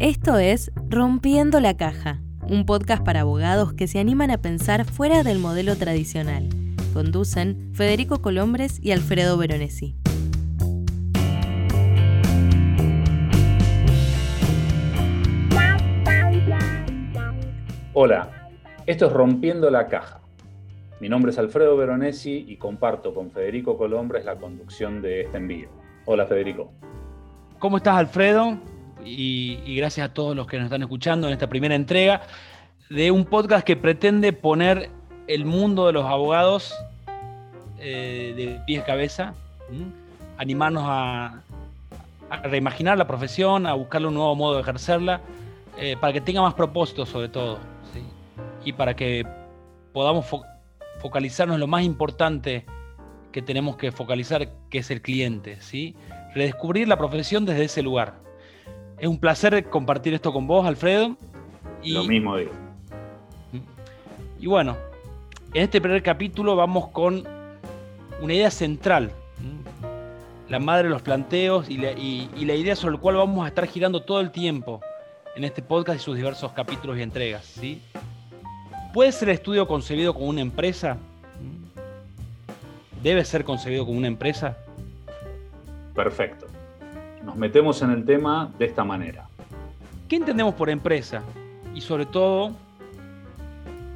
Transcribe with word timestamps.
Esto 0.00 0.38
es 0.38 0.70
Rompiendo 0.88 1.58
la 1.58 1.76
Caja, 1.76 2.20
un 2.48 2.66
podcast 2.66 3.04
para 3.04 3.22
abogados 3.22 3.72
que 3.72 3.88
se 3.88 3.98
animan 3.98 4.30
a 4.30 4.38
pensar 4.38 4.84
fuera 4.84 5.24
del 5.24 5.40
modelo 5.40 5.74
tradicional. 5.74 6.48
Conducen 6.94 7.72
Federico 7.74 8.22
Colombres 8.22 8.78
y 8.80 8.92
Alfredo 8.92 9.36
Veronesi. 9.36 9.96
Hola, 17.92 18.52
esto 18.86 19.06
es 19.06 19.12
Rompiendo 19.12 19.68
la 19.68 19.88
Caja. 19.88 20.20
Mi 21.00 21.08
nombre 21.08 21.32
es 21.32 21.38
Alfredo 21.40 21.76
Veronesi 21.76 22.44
y 22.46 22.56
comparto 22.56 23.12
con 23.12 23.32
Federico 23.32 23.76
Colombres 23.76 24.24
la 24.24 24.36
conducción 24.36 25.02
de 25.02 25.22
este 25.22 25.38
envío. 25.38 25.70
Hola 26.04 26.24
Federico. 26.26 26.70
¿Cómo 27.58 27.78
estás 27.78 27.96
Alfredo? 27.96 28.77
Y, 29.04 29.76
gracias 29.76 30.10
a 30.10 30.14
todos 30.14 30.34
los 30.34 30.46
que 30.46 30.56
nos 30.56 30.66
están 30.66 30.82
escuchando 30.82 31.26
en 31.26 31.32
esta 31.32 31.48
primera 31.48 31.74
entrega 31.74 32.22
de 32.90 33.10
un 33.10 33.24
podcast 33.24 33.64
que 33.64 33.76
pretende 33.76 34.32
poner 34.32 34.90
el 35.26 35.44
mundo 35.44 35.86
de 35.86 35.92
los 35.92 36.06
abogados 36.06 36.74
eh, 37.78 38.34
de 38.36 38.60
pies 38.66 38.82
cabeza, 38.84 39.34
animarnos 40.38 40.84
a, 40.86 41.42
reimaginar 42.44 42.98
la 42.98 43.06
profesión, 43.06 43.66
a 43.66 43.74
buscarle 43.74 44.08
un 44.08 44.14
nuevo 44.14 44.34
modo 44.34 44.56
de 44.56 44.62
ejercerla, 44.62 45.20
eh, 45.78 45.96
para 46.00 46.12
que 46.12 46.20
tenga 46.20 46.42
más 46.42 46.54
propósito 46.54 47.06
sobre 47.06 47.28
todo, 47.28 47.58
y 48.64 48.72
para 48.72 48.94
que 48.94 49.26
podamos 49.92 50.26
focalizarnos 51.00 51.54
en 51.54 51.60
lo 51.60 51.66
más 51.66 51.84
importante 51.84 52.66
que 53.32 53.42
tenemos 53.42 53.76
que 53.76 53.92
focalizar, 53.92 54.48
que 54.70 54.78
es 54.78 54.90
el 54.90 55.00
cliente, 55.00 55.60
¿sí? 55.60 55.94
redescubrir 56.34 56.88
la 56.88 56.96
profesión 56.96 57.44
desde 57.44 57.64
ese 57.64 57.82
lugar. 57.82 58.27
Es 58.98 59.06
un 59.06 59.18
placer 59.18 59.64
compartir 59.68 60.14
esto 60.14 60.32
con 60.32 60.46
vos, 60.46 60.66
Alfredo. 60.66 61.16
Y, 61.82 61.92
Lo 61.92 62.04
mismo 62.04 62.36
digo. 62.36 62.50
Y 64.40 64.46
bueno, 64.46 64.76
en 65.54 65.62
este 65.62 65.80
primer 65.80 66.02
capítulo 66.02 66.56
vamos 66.56 66.88
con 66.88 67.24
una 68.20 68.34
idea 68.34 68.50
central, 68.50 69.12
la 70.48 70.58
madre 70.58 70.84
de 70.84 70.90
los 70.90 71.02
planteos 71.02 71.68
y 71.68 71.76
la, 71.76 71.92
idea 71.92 72.74
sobre 72.74 72.96
la 72.96 73.00
cual 73.00 73.16
vamos 73.16 73.44
a 73.44 73.48
estar 73.48 73.66
girando 73.66 74.02
todo 74.02 74.20
el 74.20 74.32
tiempo 74.32 74.80
en 75.36 75.44
este 75.44 75.62
podcast 75.62 76.00
y 76.00 76.02
sus 76.02 76.16
diversos 76.16 76.52
capítulos 76.52 76.98
y 76.98 77.02
entregas. 77.02 77.44
¿sí? 77.44 77.80
¿Puede 78.92 79.12
ser 79.12 79.28
el 79.28 79.36
estudio 79.36 79.68
concebido 79.68 80.12
como 80.12 80.26
una 80.26 80.40
empresa? 80.40 80.98
¿Debe 83.02 83.24
ser 83.24 83.44
concebido 83.44 83.86
como 83.86 83.98
una 83.98 84.08
empresa? 84.08 84.56
Perfecto 85.94 86.47
nos 87.22 87.36
metemos 87.36 87.82
en 87.82 87.90
el 87.90 88.04
tema 88.04 88.50
de 88.58 88.66
esta 88.66 88.84
manera. 88.84 89.28
¿Qué 90.08 90.16
entendemos 90.16 90.54
por 90.54 90.70
empresa? 90.70 91.22
Y 91.74 91.80
sobre 91.80 92.06
todo, 92.06 92.52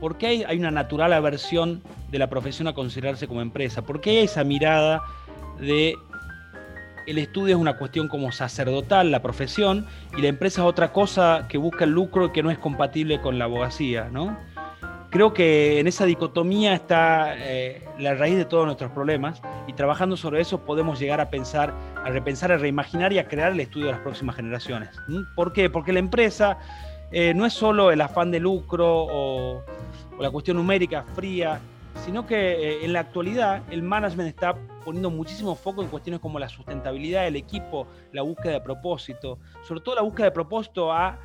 ¿por 0.00 0.18
qué 0.18 0.44
hay, 0.46 0.58
una 0.58 0.70
natural 0.70 1.12
aversión 1.12 1.82
de 2.10 2.18
la 2.18 2.28
profesión 2.28 2.68
a 2.68 2.74
considerarse 2.74 3.26
como 3.26 3.40
empresa? 3.40 3.82
¿Por 3.82 4.00
qué 4.00 4.10
hay 4.10 4.18
esa 4.24 4.44
mirada 4.44 5.02
de 5.58 5.96
el 7.06 7.18
estudio 7.18 7.56
es 7.56 7.60
una 7.60 7.78
cuestión 7.78 8.08
como 8.08 8.30
sacerdotal, 8.30 9.10
la 9.10 9.22
profesión, 9.22 9.86
y 10.16 10.22
la 10.22 10.28
empresa 10.28 10.62
es 10.62 10.68
otra 10.68 10.92
cosa 10.92 11.46
que 11.48 11.58
busca 11.58 11.84
el 11.84 11.90
lucro 11.90 12.26
y 12.26 12.30
que 12.30 12.42
no 12.42 12.50
es 12.50 12.58
compatible 12.58 13.20
con 13.20 13.38
la 13.38 13.46
abogacía, 13.46 14.08
¿no? 14.12 14.36
Creo 15.10 15.34
que 15.34 15.78
en 15.78 15.86
esa 15.86 16.06
dicotomía 16.06 16.74
está 16.74 17.34
eh, 17.36 17.82
la 17.98 18.14
raíz 18.14 18.36
de 18.36 18.46
todos 18.46 18.64
nuestros 18.64 18.92
problemas 18.92 19.42
y 19.66 19.74
trabajando 19.74 20.16
sobre 20.16 20.40
eso 20.40 20.64
podemos 20.64 20.98
llegar 20.98 21.20
a 21.20 21.28
pensar, 21.28 21.74
a 22.04 22.10
repensar, 22.10 22.52
a 22.52 22.58
reimaginar 22.58 23.12
y 23.12 23.18
a 23.18 23.28
crear 23.28 23.52
el 23.52 23.60
estudio 23.60 23.86
de 23.86 23.92
las 23.92 24.00
próximas 24.00 24.36
generaciones. 24.36 24.90
¿Por 25.34 25.52
qué? 25.52 25.70
Porque 25.70 25.92
la 25.92 25.98
empresa 25.98 26.58
eh, 27.10 27.34
no 27.34 27.46
es 27.46 27.52
solo 27.52 27.90
el 27.90 28.00
afán 28.00 28.30
de 28.30 28.40
lucro 28.40 28.86
o, 28.88 29.62
la 30.18 30.30
cuestión 30.30 30.56
numérica 30.56 31.04
fría, 31.14 31.60
sino 32.04 32.26
que 32.26 32.36
eh, 32.36 32.84
en 32.84 32.92
la 32.92 33.00
actualidad 33.00 33.62
el 33.70 33.82
management 33.82 34.28
está 34.28 34.54
poniendo 34.84 35.10
muchísimo 35.10 35.54
foco 35.54 35.82
en 35.82 35.88
cuestiones 35.88 36.20
como 36.20 36.38
la 36.38 36.48
sustentabilidad 36.48 37.24
del 37.24 37.36
equipo, 37.36 37.86
la 38.12 38.22
búsqueda 38.22 38.54
de 38.54 38.60
propósito, 38.60 39.38
sobre 39.62 39.80
todo 39.80 39.96
la 39.96 40.02
búsqueda 40.02 40.26
de 40.26 40.32
propósito 40.32 40.92
ha, 40.92 41.18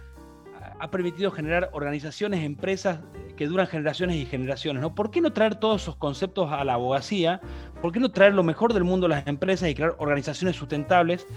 ha 0.79 0.89
permitido 0.89 1.31
generar 1.31 1.69
organizaciones, 1.73 2.43
empresas 2.43 2.99
que 3.35 3.47
duran 3.47 3.67
generaciones 3.67 4.17
y 4.17 4.25
generaciones. 4.25 4.81
¿no? 4.81 4.95
¿Por 4.95 5.11
qué 5.11 5.21
no 5.21 5.31
traer 5.31 5.55
todos 5.55 5.83
esos 5.83 5.95
conceptos 5.95 6.51
a 6.51 6.63
la 6.63 6.73
abogacía? 6.73 7.41
¿Por 7.81 7.91
qué 7.91 7.99
no 7.99 8.09
traer 8.09 8.33
lo 8.33 8.43
mejor 8.43 8.73
del 8.73 8.83
mundo 8.83 9.05
a 9.05 9.09
las 9.09 9.27
empresas 9.27 9.69
y 9.69 9.75
crear 9.75 9.95
organizaciones 9.99 10.55
sustentables 10.55 11.27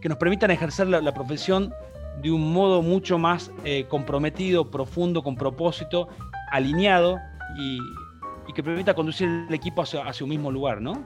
que 0.00 0.08
nos 0.08 0.18
permitan 0.18 0.50
ejercer 0.50 0.86
la, 0.88 1.14
profesión 1.14 1.72
de 2.20 2.30
un 2.30 2.52
modo 2.52 2.82
mucho 2.82 3.18
más 3.18 3.50
eh, 3.64 3.86
comprometido, 3.88 4.70
profundo, 4.70 5.22
con 5.22 5.34
propósito, 5.34 6.08
alineado 6.50 7.18
y, 7.56 7.78
que 8.54 8.62
permita 8.62 8.94
conducir 8.94 9.28
el 9.48 9.54
equipo 9.54 9.82
hacia, 9.82 10.04
un 10.22 10.28
mismo 10.28 10.52
lugar, 10.52 10.80
¿no? 10.80 11.02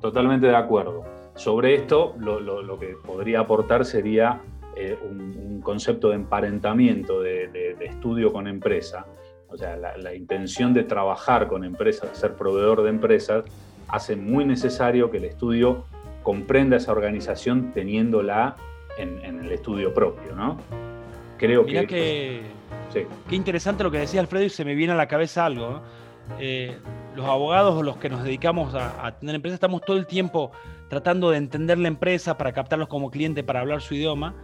Totalmente 0.00 0.48
de 0.48 0.56
acuerdo. 0.56 1.04
Sobre 1.36 1.74
esto, 1.76 2.14
lo, 2.18 2.78
que 2.78 2.96
podría 3.06 3.40
aportar 3.40 3.84
sería 3.84 4.40
eh, 4.76 4.98
un, 5.02 5.60
concepto 5.62 6.08
de 6.08 6.16
emparentamiento, 6.16 7.20
de 7.20 7.76
estudio 7.80 8.32
con 8.32 8.48
empresa, 8.48 9.06
o 9.52 9.56
sea, 9.58 9.76
la, 9.76 10.14
intención 10.14 10.72
de 10.72 10.82
trabajar 10.82 11.46
con 11.46 11.62
empresas, 11.62 12.08
de 12.10 12.16
ser 12.16 12.34
proveedor 12.34 12.82
de 12.82 12.88
empresas, 12.88 13.44
hace 13.88 14.16
muy 14.16 14.46
necesario 14.46 15.10
que 15.10 15.18
el 15.18 15.26
estudio 15.26 15.84
comprenda 16.22 16.78
esa 16.78 16.92
organización 16.92 17.72
teniéndola 17.74 18.56
en, 18.96 19.22
el 19.22 19.52
estudio 19.52 19.92
propio, 19.92 20.34
¿no? 20.34 20.56
Creo 21.36 21.64
Mirá 21.64 21.84
que... 21.86 22.40
Qué 22.92 23.36
interesante 23.36 23.84
lo 23.84 23.90
que 23.90 23.98
decía 23.98 24.20
Alfredo 24.20 24.44
y 24.44 24.50
se 24.50 24.64
me 24.64 24.74
viene 24.74 24.92
a 24.92 24.96
la 24.96 25.08
cabeza 25.08 25.46
algo. 25.46 25.82
Eh, 26.38 26.76
los 27.14 27.26
abogados 27.26 27.74
o 27.74 27.82
los 27.82 27.96
que 27.96 28.08
nos 28.08 28.22
dedicamos 28.22 28.74
a, 28.74 29.06
a, 29.06 29.18
tener 29.18 29.34
empresas 29.34 29.56
estamos 29.56 29.80
todo 29.82 29.96
el 29.96 30.06
tiempo 30.06 30.52
tratando 30.88 31.30
de 31.30 31.38
entender 31.38 31.78
la 31.78 31.88
empresa 31.88 32.38
para 32.38 32.52
captarlos 32.52 32.88
como 32.88 33.10
cliente, 33.10 33.42
para 33.42 33.60
hablar 33.60 33.80
su 33.80 33.94
idioma 33.94 34.34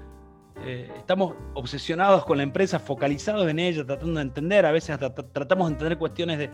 eh, 0.64 0.90
estamos 0.96 1.34
obsesionados 1.54 2.24
con 2.24 2.36
la 2.36 2.42
empresa, 2.42 2.78
focalizados 2.78 3.48
en 3.48 3.58
ella, 3.58 3.84
tratando 3.84 4.14
de 4.14 4.22
entender, 4.22 4.66
a 4.66 4.72
veces 4.72 4.98
tratamos 5.32 5.68
de 5.68 5.72
entender 5.74 5.98
cuestiones 5.98 6.38
de... 6.38 6.50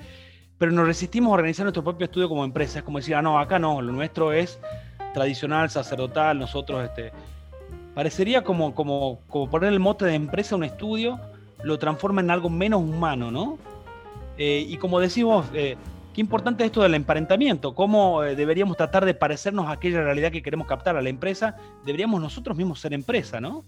Pero 0.59 0.71
nos 0.71 0.87
resistimos 0.87 1.31
a 1.31 1.35
organizar 1.35 1.65
nuestro 1.65 1.83
propio 1.83 2.05
estudio 2.05 2.29
como 2.29 2.45
empresa. 2.45 2.79
Es 2.79 2.85
como 2.85 2.99
decir, 2.99 3.15
ah, 3.17 3.23
no, 3.23 3.39
acá 3.39 3.59
no, 3.59 3.83
lo 3.83 3.93
nuestro 3.93 4.33
es 4.33 4.61
tradicional, 5.13 5.71
sacerdotal, 5.71 6.39
nosotros, 6.39 6.85
este... 6.85 7.13
Parecería 7.95 8.43
como, 8.43 8.75
como, 8.75 9.21
como 9.29 9.49
poner 9.49 9.73
el 9.73 9.79
mote 9.79 10.05
de 10.05 10.15
empresa 10.15 10.57
a 10.57 10.59
un 10.59 10.65
estudio, 10.65 11.21
lo 11.63 11.79
transforma 11.79 12.21
en 12.21 12.31
algo 12.31 12.51
menos 12.51 12.83
humano, 12.83 13.31
¿no? 13.31 13.57
Eh, 14.37 14.67
y 14.69 14.77
como 14.79 14.99
decimos, 14.99 15.47
eh, 15.55 15.77
qué 16.13 16.21
importante 16.21 16.65
es 16.65 16.67
esto 16.67 16.83
del 16.83 16.95
emparentamiento, 16.95 17.75
cómo 17.77 18.23
deberíamos 18.23 18.77
tratar 18.77 19.05
de 19.05 19.15
parecernos 19.15 19.67
a 19.67 19.73
aquella 19.73 20.03
realidad 20.03 20.33
que 20.33 20.43
queremos 20.43 20.67
captar 20.67 20.97
a 20.97 21.03
la 21.03 21.09
empresa, 21.09 21.57
deberíamos 21.85 22.21
nosotros 22.21 22.57
mismos 22.57 22.81
ser 22.81 22.95
empresa, 22.95 23.41
¿no? 23.41 23.65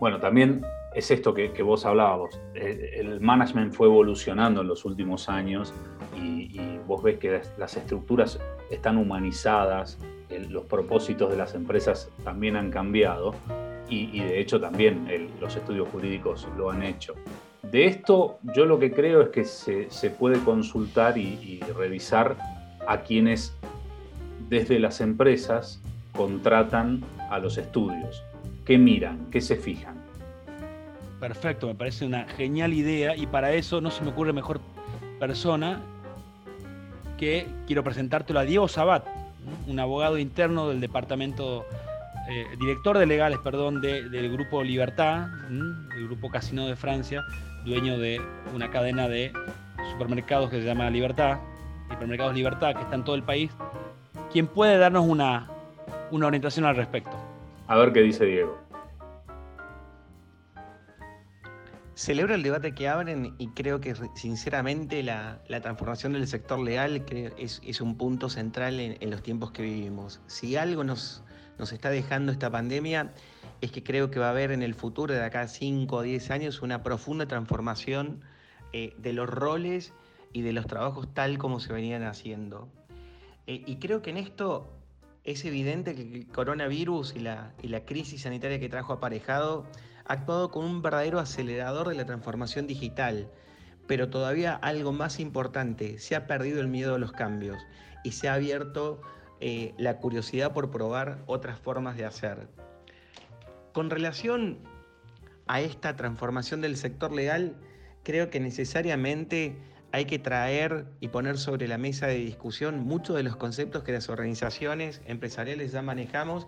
Bueno, 0.00 0.20
también 0.20 0.64
es 0.94 1.10
esto 1.10 1.34
que, 1.34 1.62
vos 1.62 1.84
hablabas. 1.84 2.40
El 2.54 3.20
management 3.20 3.74
fue 3.74 3.86
evolucionando 3.86 4.60
en 4.60 4.68
los 4.68 4.84
últimos 4.84 5.28
años 5.28 5.74
y, 6.16 6.78
vos 6.86 7.02
ves 7.02 7.18
que 7.18 7.42
las 7.58 7.76
estructuras 7.76 8.40
están 8.70 8.96
humanizadas, 8.96 9.98
los 10.48 10.64
propósitos 10.64 11.30
de 11.30 11.36
las 11.36 11.54
empresas 11.54 12.10
también 12.24 12.56
han 12.56 12.70
cambiado 12.70 13.34
y, 13.90 14.20
de 14.20 14.40
hecho 14.40 14.58
también 14.58 15.30
los 15.38 15.54
estudios 15.54 15.88
jurídicos 15.88 16.48
lo 16.56 16.70
han 16.70 16.82
hecho. 16.82 17.14
De 17.62 17.84
esto 17.84 18.38
yo 18.54 18.64
lo 18.64 18.78
que 18.78 18.92
creo 18.92 19.20
es 19.20 19.28
que 19.28 19.44
se, 19.44 20.10
puede 20.10 20.38
consultar 20.40 21.18
y 21.18 21.60
revisar 21.76 22.36
a 22.86 23.02
quienes 23.02 23.54
desde 24.48 24.78
las 24.78 25.02
empresas 25.02 25.80
contratan 26.16 27.04
a 27.30 27.38
los 27.38 27.58
estudios. 27.58 28.24
¿Qué 28.68 28.76
miran? 28.76 29.30
¿Qué 29.30 29.40
se 29.40 29.56
fijan? 29.56 29.96
Perfecto, 31.18 31.68
me 31.68 31.74
parece 31.74 32.04
una 32.04 32.26
genial 32.26 32.74
idea 32.74 33.16
y 33.16 33.26
para 33.26 33.54
eso 33.54 33.80
no 33.80 33.90
se 33.90 34.04
me 34.04 34.10
ocurre 34.10 34.34
mejor 34.34 34.60
persona 35.18 35.80
que 37.16 37.46
quiero 37.66 37.82
presentártelo 37.82 38.40
a 38.40 38.42
Diego 38.42 38.68
Sabat, 38.68 39.06
un 39.66 39.80
abogado 39.80 40.18
interno 40.18 40.68
del 40.68 40.82
departamento, 40.82 41.64
eh, 42.28 42.44
director 42.60 42.98
de 42.98 43.06
legales, 43.06 43.38
perdón, 43.38 43.80
del 43.80 44.30
grupo 44.30 44.62
Libertad, 44.62 45.28
el 45.96 46.04
grupo 46.04 46.28
Casino 46.28 46.66
de 46.66 46.76
Francia, 46.76 47.24
dueño 47.64 47.98
de 47.98 48.20
una 48.54 48.70
cadena 48.70 49.08
de 49.08 49.32
supermercados 49.92 50.50
que 50.50 50.60
se 50.60 50.66
llama 50.66 50.90
Libertad, 50.90 51.38
Supermercados 51.88 52.34
Libertad, 52.34 52.74
que 52.74 52.82
está 52.82 52.96
en 52.96 53.04
todo 53.04 53.16
el 53.16 53.22
país, 53.22 53.50
quien 54.30 54.46
puede 54.46 54.76
darnos 54.76 55.06
una, 55.06 55.48
una 56.10 56.26
orientación 56.26 56.66
al 56.66 56.76
respecto. 56.76 57.17
A 57.68 57.76
ver 57.76 57.92
qué 57.92 58.00
dice 58.00 58.24
Diego. 58.24 58.58
Celebro 61.94 62.34
el 62.34 62.42
debate 62.42 62.74
que 62.74 62.88
abren 62.88 63.34
y 63.38 63.48
creo 63.48 63.80
que 63.80 63.94
sinceramente 64.14 65.02
la, 65.02 65.42
transformación 65.60 66.14
del 66.14 66.26
sector 66.26 66.58
legal 66.60 67.04
es, 67.36 67.80
un 67.82 67.98
punto 67.98 68.30
central 68.30 68.80
en, 68.80 69.10
los 69.10 69.22
tiempos 69.22 69.50
que 69.50 69.62
vivimos. 69.62 70.22
Si 70.28 70.56
algo 70.56 70.82
nos, 70.82 71.22
nos 71.58 71.72
está 71.72 71.90
dejando 71.90 72.32
esta 72.32 72.50
pandemia 72.50 73.12
es 73.60 73.70
que 73.70 73.82
creo 73.82 74.10
que 74.10 74.18
va 74.18 74.28
a 74.28 74.30
haber 74.30 74.52
en 74.52 74.62
el 74.62 74.74
futuro, 74.74 75.12
de 75.12 75.22
acá 75.22 75.42
a 75.42 75.48
5 75.48 75.94
o 75.94 76.02
10 76.02 76.30
años, 76.30 76.62
una 76.62 76.82
profunda 76.82 77.26
transformación 77.26 78.22
eh, 78.72 78.94
de 78.96 79.12
los 79.12 79.28
roles 79.28 79.92
y 80.32 80.40
de 80.40 80.52
los 80.54 80.66
trabajos 80.66 81.12
tal 81.12 81.36
como 81.36 81.60
se 81.60 81.72
venían 81.72 82.04
haciendo. 82.04 82.68
Eh, 83.46 83.62
y 83.66 83.76
creo 83.76 84.00
que 84.00 84.10
en 84.10 84.16
esto 84.16 84.77
es 85.30 85.44
evidente 85.44 85.94
que 85.94 86.00
el 86.00 86.26
coronavirus 86.26 87.14
y 87.14 87.18
la, 87.18 87.52
crisis 87.84 88.22
sanitaria 88.22 88.58
que 88.58 88.70
trajo 88.70 88.94
aparejado 88.94 89.66
ha 90.06 90.14
actuado 90.14 90.50
como 90.50 90.66
un 90.66 90.80
verdadero 90.80 91.18
acelerador 91.18 91.90
de 91.90 91.94
la 91.94 92.06
transformación 92.06 92.66
digital. 92.66 93.30
Pero 93.86 94.08
todavía 94.08 94.54
algo 94.54 94.90
más 94.90 95.20
importante, 95.20 95.98
se 95.98 96.16
ha 96.16 96.26
perdido 96.26 96.62
el 96.62 96.68
miedo 96.68 96.94
a 96.94 96.98
los 96.98 97.12
cambios 97.12 97.58
y 98.04 98.12
se 98.12 98.30
ha 98.30 98.34
abierto 98.34 99.02
eh, 99.40 99.74
la 99.76 99.98
curiosidad 99.98 100.54
por 100.54 100.70
probar 100.70 101.18
otras 101.26 101.58
formas 101.58 101.98
de 101.98 102.06
hacer. 102.06 102.48
Con 103.74 103.90
relación 103.90 104.56
a 105.46 105.60
esta 105.60 105.94
transformación 105.94 106.62
del 106.62 106.78
sector 106.78 107.12
legal, 107.12 107.54
creo 108.02 108.30
que 108.30 108.40
necesariamente 108.40 109.58
hay 109.92 110.04
que 110.04 110.18
traer 110.18 110.86
y 111.00 111.08
poner 111.08 111.38
sobre 111.38 111.66
la 111.66 111.78
mesa 111.78 112.06
de 112.06 112.16
discusión 112.16 112.80
muchos 112.80 113.16
de 113.16 113.22
los 113.22 113.36
conceptos 113.36 113.84
que 113.84 113.92
las 113.92 114.08
organizaciones 114.08 115.00
empresariales 115.06 115.72
ya 115.72 115.82
manejamos 115.82 116.46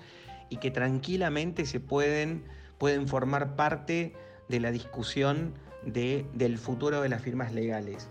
y 0.51 0.57
que 0.57 0.71
tranquilamente 0.71 1.65
se 1.65 1.81
pueden, 1.81 2.45
pueden 2.79 3.09
formar 3.09 3.57
parte 3.57 4.15
de 4.49 4.61
la 4.61 4.71
discusión 4.71 5.55
del 5.85 6.59
futuro 6.59 7.01
de 7.01 7.09
las 7.09 7.23
firmas 7.23 7.55
legales. 7.55 8.11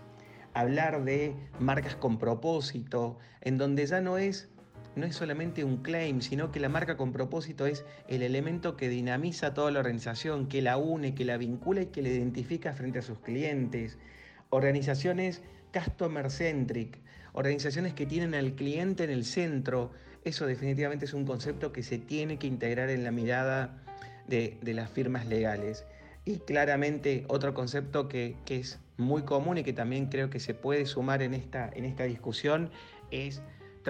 Hablar 0.52 1.04
de 1.04 1.36
marcas 1.60 1.94
con 1.94 2.18
propósito, 2.18 3.18
en 3.40 3.56
donde 3.56 3.86
ya 3.86 4.00
no 4.00 4.18
es, 4.18 4.48
no 4.96 5.06
es 5.06 5.14
solamente 5.14 5.62
un 5.62 5.76
claim, 5.76 6.22
sino 6.22 6.50
que 6.50 6.58
la 6.58 6.68
marca 6.68 6.96
con 6.96 7.12
propósito 7.12 7.66
es 7.66 7.84
el 8.08 8.22
elemento 8.22 8.76
que 8.76 8.88
dinamiza 8.88 9.54
toda 9.54 9.70
la 9.70 9.78
organización, 9.78 10.48
que 10.48 10.60
la 10.60 10.76
une, 10.76 11.14
que 11.14 11.24
la 11.24 11.36
vincula 11.36 11.82
y 11.82 11.86
que 11.86 12.02
la 12.02 12.08
identifica 12.08 12.72
frente 12.72 12.98
a 12.98 13.02
sus 13.02 13.20
clientes 13.20 13.96
organizaciones 14.50 15.42
customer 15.72 16.30
centric, 16.30 16.98
organizaciones 17.32 17.94
que 17.94 18.06
tienen 18.06 18.34
al 18.34 18.54
cliente 18.54 19.04
en 19.04 19.10
el 19.10 19.24
centro. 19.24 19.92
Eso 20.24 20.46
definitivamente 20.46 21.06
es 21.06 21.14
un 21.14 21.24
concepto 21.24 21.72
que 21.72 21.82
se 21.82 21.98
tiene 21.98 22.38
que 22.38 22.46
integrar 22.46 22.90
en 22.90 23.04
la 23.04 23.10
mirada 23.10 23.82
de, 24.26 24.58
las 24.62 24.90
firmas 24.90 25.26
legales. 25.26 25.84
Y 26.24 26.38
claramente 26.38 27.24
otro 27.28 27.54
concepto 27.54 28.08
que, 28.08 28.36
que, 28.44 28.58
es 28.58 28.78
muy 28.98 29.22
común 29.22 29.58
y 29.58 29.62
que 29.64 29.72
también 29.72 30.06
creo 30.06 30.28
que 30.28 30.38
se 30.38 30.54
puede 30.54 30.84
sumar 30.86 31.22
en 31.22 31.32
esta, 31.34 31.70
en 31.72 31.84
esta 31.84 32.04
discusión 32.04 32.70
es 33.10 33.40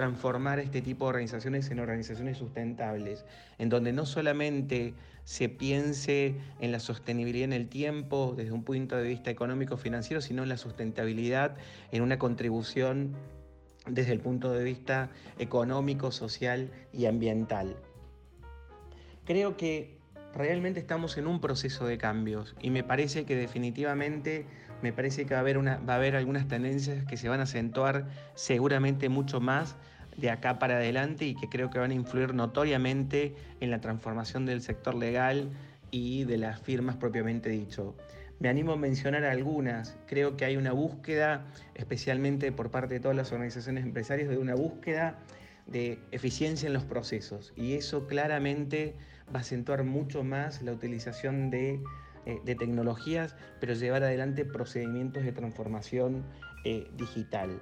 transformar 0.01 0.57
este 0.57 0.81
tipo 0.81 1.05
de 1.05 1.09
organizaciones 1.09 1.69
en 1.69 1.79
organizaciones 1.79 2.39
sustentables, 2.39 3.23
en 3.59 3.69
donde 3.69 3.93
no 3.93 4.07
solamente 4.07 4.95
se 5.25 5.47
piense 5.47 6.33
en 6.59 6.71
la 6.71 6.79
sostenibilidad 6.79 7.45
en 7.45 7.53
el 7.53 7.69
tiempo 7.69 8.33
desde 8.35 8.51
un 8.51 8.63
punto 8.63 8.97
de 8.97 9.07
vista 9.07 9.29
económico 9.29 9.77
financiero, 9.77 10.19
sino 10.19 10.41
en 10.41 10.49
la 10.49 10.57
sustentabilidad, 10.57 11.55
en 11.91 12.01
una 12.01 12.17
contribución 12.17 13.13
desde 13.85 14.11
el 14.13 14.21
punto 14.21 14.51
de 14.51 14.63
vista 14.63 15.11
económico, 15.37 16.11
social 16.11 16.71
y 16.91 17.05
ambiental. 17.05 17.75
Creo 19.25 19.55
que 19.55 19.99
realmente 20.33 20.79
estamos 20.79 21.15
en 21.19 21.27
un 21.27 21.39
proceso 21.39 21.85
de 21.85 21.99
cambios 21.99 22.55
y 22.59 22.71
me 22.71 22.83
parece 22.83 23.23
que 23.25 23.35
definitivamente 23.35 24.47
me 24.81 24.93
parece 24.93 25.25
que 25.25 25.33
va 25.33 25.39
a 25.39 25.95
haber, 25.95 26.15
algunas 26.15 26.47
tendencias 26.47 27.05
que 27.05 27.17
se 27.17 27.29
van 27.29 27.39
a 27.39 27.43
acentuar 27.43 28.07
seguramente 28.35 29.09
mucho 29.09 29.39
más 29.39 29.75
de 30.17 30.29
acá 30.29 30.59
para 30.59 30.75
adelante 30.75 31.25
y 31.25 31.35
que 31.35 31.47
creo 31.47 31.69
que 31.69 31.79
van 31.79 31.91
a 31.91 31.93
influir 31.93 32.33
notoriamente 32.33 33.35
en 33.59 33.71
la 33.71 33.79
transformación 33.79 34.45
del 34.45 34.61
sector 34.61 34.95
legal 34.95 35.49
y 35.89 36.25
de 36.25 36.37
las 36.37 36.59
firmas 36.59 36.97
propiamente 36.97 37.49
dicho. 37.49 37.95
Me 38.39 38.49
animo 38.49 38.73
a 38.73 38.75
mencionar 38.75 39.23
algunas. 39.23 39.97
Creo 40.07 40.35
que 40.35 40.45
hay 40.45 40.57
una 40.57 40.71
búsqueda, 40.71 41.45
especialmente 41.75 42.51
por 42.51 42.71
parte 42.71 42.95
de 42.95 42.99
todas 42.99 43.15
las 43.15 43.31
organizaciones 43.31 43.83
empresarias, 43.83 44.29
de 44.29 44.37
una 44.37 44.55
búsqueda 44.55 45.19
de 45.67 45.99
eficiencia 46.11 46.65
en 46.67 46.73
los 46.73 46.83
procesos. 46.83 47.53
Y 47.55 47.73
eso 47.73 48.07
claramente 48.07 48.95
va 49.33 49.39
a 49.39 49.41
acentuar 49.41 49.83
mucho 49.83 50.23
más 50.23 50.61
la 50.63 50.71
utilización 50.71 51.51
de 51.51 51.81
eh, 52.25 52.39
de 52.43 52.55
tecnologías, 52.55 53.35
pero 53.59 53.73
llevar 53.73 54.03
adelante 54.03 54.45
procedimientos 54.45 55.23
de 55.23 55.31
transformación 55.31 56.23
eh, 56.63 56.87
digital. 56.95 57.59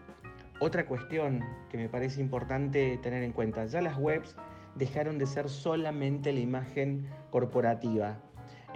Otra 0.60 0.86
cuestión 0.86 1.42
que 1.70 1.78
me 1.78 1.88
parece 1.88 2.20
importante 2.20 3.00
tener 3.02 3.24
en 3.24 3.32
cuenta, 3.32 3.66
ya 3.66 3.82
las 3.82 3.98
webs 3.98 4.36
dejaron 4.76 5.18
de 5.18 5.26
ser 5.26 5.50
solamente 5.50 6.34
la 6.34 6.42
imagen 6.42 7.08
corporativa. 7.30 8.18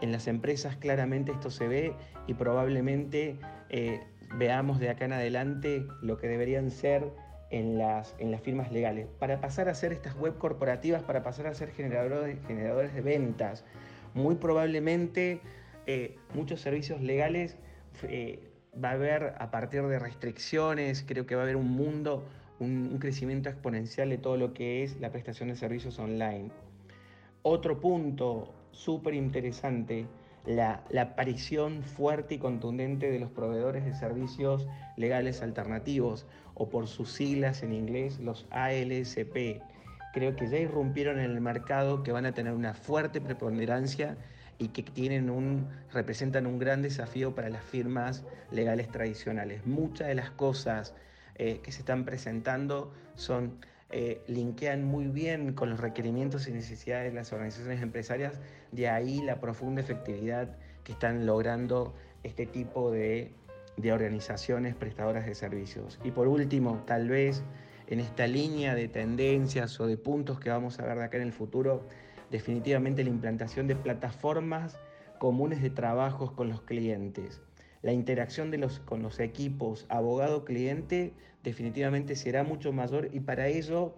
En 0.01 0.11
las 0.11 0.27
empresas 0.27 0.77
claramente 0.77 1.31
esto 1.31 1.49
se 1.51 1.67
ve 1.67 1.93
y 2.27 2.33
probablemente 2.33 3.37
eh, 3.69 3.99
veamos 4.37 4.79
de 4.79 4.89
acá 4.89 5.05
en 5.05 5.13
adelante 5.13 5.85
lo 6.01 6.17
que 6.17 6.27
deberían 6.27 6.71
ser 6.71 7.11
en 7.49 7.77
las, 7.77 8.15
en 8.17 8.31
las 8.31 8.41
firmas 8.41 8.71
legales. 8.71 9.07
Para 9.19 9.39
pasar 9.41 9.69
a 9.69 9.75
ser 9.75 9.91
estas 9.91 10.15
web 10.15 10.37
corporativas, 10.37 11.03
para 11.03 11.21
pasar 11.21 11.47
a 11.47 11.53
ser 11.53 11.71
generadores, 11.71 12.39
generadores 12.47 12.93
de 12.93 13.01
ventas, 13.01 13.65
muy 14.13 14.35
probablemente 14.35 15.41
eh, 15.85 16.15
muchos 16.33 16.61
servicios 16.61 17.01
legales 17.01 17.57
eh, 18.03 18.39
va 18.81 18.89
a 18.89 18.93
haber 18.93 19.35
a 19.37 19.51
partir 19.51 19.83
de 19.83 19.99
restricciones, 19.99 21.03
creo 21.05 21.25
que 21.25 21.35
va 21.35 21.41
a 21.41 21.43
haber 21.43 21.57
un 21.57 21.71
mundo, 21.71 22.23
un, 22.59 22.97
crecimiento 22.99 23.49
exponencial 23.49 24.09
de 24.09 24.17
todo 24.17 24.37
lo 24.37 24.53
que 24.53 24.83
es 24.83 24.99
la 24.99 25.11
prestación 25.11 25.49
de 25.49 25.55
servicios 25.55 25.99
online. 25.99 26.51
Otro 27.41 27.79
punto 27.79 28.53
súper 28.71 29.13
interesante, 29.13 30.07
la, 30.45 30.83
la, 30.89 31.01
aparición 31.03 31.83
fuerte 31.83 32.35
y 32.35 32.37
contundente 32.37 33.11
de 33.11 33.19
los 33.19 33.29
proveedores 33.29 33.85
de 33.85 33.93
servicios 33.93 34.67
legales 34.97 35.41
alternativos, 35.41 36.25
o 36.55 36.69
por 36.69 36.87
sus 36.87 37.11
siglas 37.11 37.63
en 37.63 37.73
inglés, 37.73 38.19
los 38.19 38.45
ALSP. 38.51 39.61
Creo 40.13 40.35
que 40.35 40.47
ya 40.47 40.57
irrumpieron 40.59 41.19
en 41.19 41.31
el 41.31 41.41
mercado, 41.41 42.03
que 42.03 42.11
van 42.11 42.25
a 42.25 42.33
tener 42.33 42.53
una 42.53 42.73
fuerte 42.73 43.19
preponderancia 43.19 44.17
y 44.63 44.69
que 44.69 44.81
tienen 44.81 45.29
un, 45.29 45.67
representan 45.91 46.47
un 46.47 46.57
gran 46.57 46.81
desafío 46.81 47.35
para 47.35 47.49
las 47.49 47.63
firmas 47.63 48.23
legales 48.49 48.87
tradicionales. 48.89 49.65
Muchas 49.65 50.07
de 50.07 50.15
las 50.15 50.31
cosas 50.31 50.95
eh, 51.35 51.59
que 51.61 51.71
se 51.73 51.79
están 51.79 52.05
presentando 52.05 52.93
son, 53.15 53.59
eh, 53.95 54.23
linkean 54.27 54.83
muy 54.83 55.07
bien 55.07 55.53
con 55.53 55.69
los 55.69 55.79
requerimientos 55.79 56.47
y 56.47 56.51
necesidades 56.51 57.11
de 57.11 57.15
las 57.15 57.31
organizaciones 57.33 57.81
empresarias, 57.83 58.39
de 58.71 58.89
ahí 58.89 59.21
la 59.21 59.39
profunda 59.39 59.81
efectividad 59.81 60.55
que 60.83 60.93
están 60.93 61.25
logrando 61.25 61.93
este 62.23 62.45
tipo 62.45 62.89
de, 62.89 63.33
de 63.77 63.91
organizaciones 63.91 64.73
prestadoras 64.75 65.25
de 65.25 65.35
servicios. 65.35 65.99
Y 66.03 66.11
por 66.11 66.27
último, 66.27 66.83
tal 66.87 67.09
vez 67.09 67.43
en 67.87 67.99
esta 67.99 68.27
línea 68.27 68.73
de 68.75 68.87
tendencias 68.87 69.79
o 69.79 69.85
de 69.85 69.97
puntos 69.97 70.39
que 70.39 70.49
vamos 70.49 70.79
a 70.79 70.85
ver 70.85 70.97
de 70.97 71.03
acá 71.03 71.17
en 71.17 71.23
el 71.23 71.33
futuro, 71.33 71.85
definitivamente 72.33 73.03
la 73.03 73.11
implantación 73.11 73.67
de 73.67 73.75
plataformas 73.75 74.75
comunes 75.19 75.61
de 75.61 75.69
trabajos 75.69 76.31
con 76.31 76.49
los 76.49 76.63
clientes. 76.63 77.43
La 77.83 77.93
interacción 77.93 78.49
de 78.49 78.57
los, 78.57 78.79
con 78.79 79.03
los 79.03 79.19
equipos 79.19 79.85
abogado-cliente 79.87 81.13
definitivamente 81.43 82.15
será 82.15 82.43
mucho 82.43 82.73
mayor 82.73 83.09
y 83.13 83.19
para 83.19 83.49
ello 83.49 83.93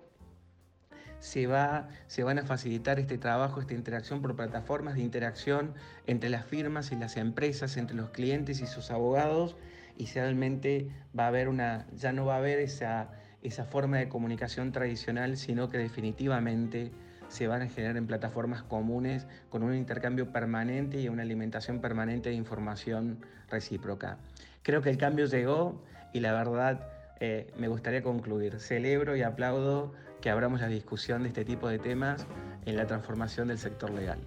se, 1.19 1.47
va, 1.47 1.87
se 2.07 2.25
van 2.25 2.37
a 2.37 2.45
facilitar 2.45 2.99
este 2.99 3.17
trabajo, 3.17 3.61
esta 3.61 3.73
interacción 3.73 4.21
por 4.21 4.35
plataformas 4.35 4.95
de 4.95 5.01
interacción 5.01 5.73
entre 6.05 6.29
las 6.29 6.45
firmas 6.45 6.91
y 6.91 6.97
las 6.97 7.15
empresas, 7.15 7.77
entre 7.77 7.95
los 7.95 8.09
clientes 8.09 8.59
y 8.59 8.67
sus 8.67 8.91
abogados 8.91 9.55
y 9.97 10.07
realmente 10.07 10.89
va 11.17 11.23
a 11.23 11.27
haber 11.27 11.47
una, 11.47 11.87
ya 11.95 12.11
no 12.11 12.25
va 12.25 12.35
a 12.35 12.39
haber 12.39 12.59
esa, 12.59 13.11
esa 13.43 13.63
forma 13.63 13.97
de 13.97 14.09
comunicación 14.09 14.73
tradicional, 14.73 15.37
sino 15.37 15.69
que 15.69 15.77
definitivamente 15.77 16.91
se 17.27 17.47
van 17.47 17.61
a 17.61 17.67
generar 17.67 17.97
en 17.97 18.07
plataformas 18.07 18.63
comunes 18.63 19.27
con 19.49 19.63
un 19.63 19.75
intercambio 19.75 20.31
permanente 20.31 20.99
y 21.01 21.09
una 21.09 21.23
alimentación 21.23 21.79
permanente 21.79 22.29
de 22.29 22.35
información 22.35 23.19
recíproca. 23.49 24.17
Creo 24.63 24.81
que 24.81 24.89
el 24.89 24.97
cambio 24.97 25.25
llegó 25.25 25.81
y 26.13 26.19
la 26.19 26.33
verdad 26.33 26.87
eh, 27.19 27.51
me 27.57 27.67
gustaría 27.67 28.01
concluir. 28.01 28.59
Celebro 28.59 29.15
y 29.15 29.21
aplaudo 29.21 29.93
que 30.21 30.29
abramos 30.29 30.61
la 30.61 30.67
discusión 30.67 31.23
de 31.23 31.29
este 31.29 31.45
tipo 31.45 31.67
de 31.67 31.79
temas 31.79 32.25
en 32.65 32.77
la 32.77 32.87
transformación 32.87 33.47
del 33.47 33.57
sector 33.57 33.91
legal. 33.91 34.19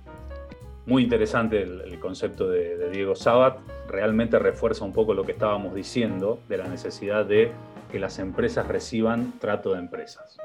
Muy 0.87 1.03
interesante 1.03 1.63
el, 1.63 1.99
concepto 2.01 2.49
de, 2.49 2.79
de 2.79 2.91
Diego 2.91 3.15
Sabat. 3.15 3.59
Realmente 3.89 4.39
refuerza 4.39 4.85
un 4.85 4.93
poco 4.93 5.13
lo 5.13 5.25
que 5.25 5.33
estábamos 5.33 5.75
diciendo 5.75 6.41
de 6.49 6.57
la 6.57 6.69
necesidad 6.69 7.27
de 7.27 7.53
que 7.91 7.99
las 7.99 8.19
empresas 8.19 8.67
reciban 8.69 9.39
trato 9.39 9.73
de 9.73 9.81
empresas. 9.81 10.39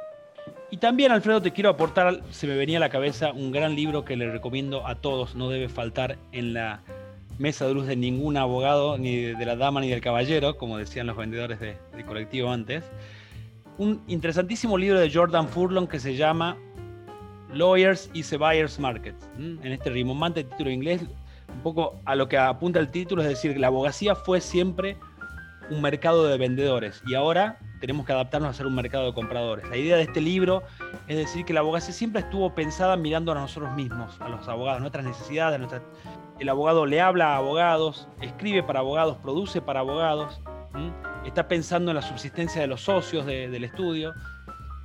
Y 0.72 0.78
también, 0.78 1.12
Alfredo, 1.12 1.42
te 1.42 1.52
quiero 1.52 1.70
aportar, 1.70 2.22
se 2.32 2.48
me 2.48 2.56
venía 2.56 2.78
a 2.78 2.80
la 2.80 2.90
cabeza 2.90 3.32
un 3.32 3.52
gran 3.52 3.76
libro 3.76 4.04
que 4.04 4.16
le 4.16 4.32
recomiendo 4.32 4.88
a 4.88 4.96
todos, 4.96 5.36
no 5.36 5.50
debe 5.50 5.70
faltar 5.70 6.18
en 6.32 6.54
la 6.54 6.82
mesa 7.38 7.68
de 7.68 7.74
luz 7.74 7.88
de 7.88 7.96
ningún 7.96 8.38
abogado, 8.38 8.98
ni 8.98 9.18
de 9.18 9.46
la 9.46 9.56
dama 9.56 9.82
ni 9.82 9.90
del 9.90 10.02
caballero, 10.02 10.58
como 10.58 10.78
decían 10.78 11.08
los 11.08 11.18
vendedores 11.18 11.60
de, 11.60 11.78
colectivo 12.06 12.50
antes. 12.50 12.84
Un 13.78 14.02
interesantísimo 14.08 14.78
libro 14.78 15.00
de 15.00 15.12
Jordan 15.12 15.48
Furlong 15.48 15.88
que 15.88 16.00
se 16.00 16.16
llama 16.16 16.58
Lawyers 17.52 18.10
is 18.14 18.34
a 18.34 18.38
Buyer's 18.38 18.80
Market. 18.80 19.16
En 19.38 19.72
este 19.72 19.90
rimomante 19.90 20.44
título 20.44 20.70
inglés, 20.70 21.02
un 21.02 21.62
poco 21.62 22.00
a 22.06 22.16
lo 22.16 22.28
que 22.28 22.38
apunta 22.38 22.80
el 22.80 22.90
título, 22.90 23.22
es 23.22 23.30
decir, 23.30 23.60
la 23.60 23.68
abogacía 23.68 24.16
fue 24.16 24.42
siempre 24.42 24.98
un 25.74 25.82
mercado 25.82 26.28
de 26.28 26.38
vendedores 26.38 27.02
y 27.06 27.16
ahora 27.16 27.60
tenemos 27.80 28.06
que 28.06 28.14
adaptarnos 28.14 28.50
a 28.50 28.54
ser 28.54 28.66
un 28.66 28.76
mercado 28.76 29.08
de 29.08 29.14
compradores. 29.14 29.68
La 29.70 29.76
idea 29.76 29.98
de 29.98 30.04
este 30.04 30.22
libro 30.22 30.64
es 31.08 31.18
decir 31.18 31.44
que 31.44 31.54
la 31.54 31.60
abogacía 31.60 31.94
siempre 31.94 32.22
estuvo 32.22 32.56
pensada 32.56 32.96
mirando 32.96 33.34
a 33.34 33.36
nosotros 33.36 33.76
mismos, 33.76 34.16
a 34.22 34.30
los 34.30 34.48
abogados, 34.48 34.80
nuestras 34.80 35.04
necesidades. 35.04 35.60
El 36.40 36.50
abogado 36.50 36.86
le 36.86 37.02
habla 37.02 37.34
a 37.34 37.38
abogados, 37.38 38.08
escribe 38.22 38.64
para 38.64 38.80
abogados, 38.80 39.18
produce 39.18 39.62
para 39.62 39.82
abogados, 39.82 40.40
está 41.26 41.48
pensando 41.48 41.92
en 41.92 41.96
la 41.96 42.02
subsistencia 42.02 42.62
de 42.62 42.68
los 42.68 42.82
socios 42.82 43.26
del 43.26 43.64
estudio. 43.64 44.14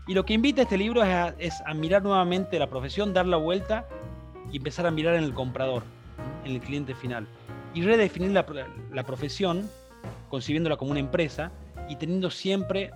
Y 0.08 0.14
lo 0.14 0.24
que 0.24 0.34
invita 0.34 0.62
este 0.62 0.76
libro 0.76 1.04
es 1.38 1.62
a, 1.64 1.74
mirar 1.74 2.02
nuevamente 2.02 2.58
la 2.58 2.68
profesión, 2.68 3.14
dar 3.14 3.26
la 3.26 3.36
vuelta 3.36 3.86
y 4.50 4.56
empezar 4.56 4.86
a 4.86 4.90
mirar 4.90 5.14
en 5.14 5.22
el 5.22 5.34
comprador, 5.34 5.84
en 6.44 6.52
el 6.52 6.60
cliente 6.60 6.94
final. 6.94 7.28
Y 7.74 7.82
redefinir 7.82 8.32
la, 8.32 8.44
la 8.92 9.04
profesión 9.04 9.68
concibiéndola 10.28 10.76
como 10.76 10.90
una 10.90 11.00
empresa 11.00 11.52
y 11.88 11.96
teniendo 11.96 12.30
siempre 12.30 12.90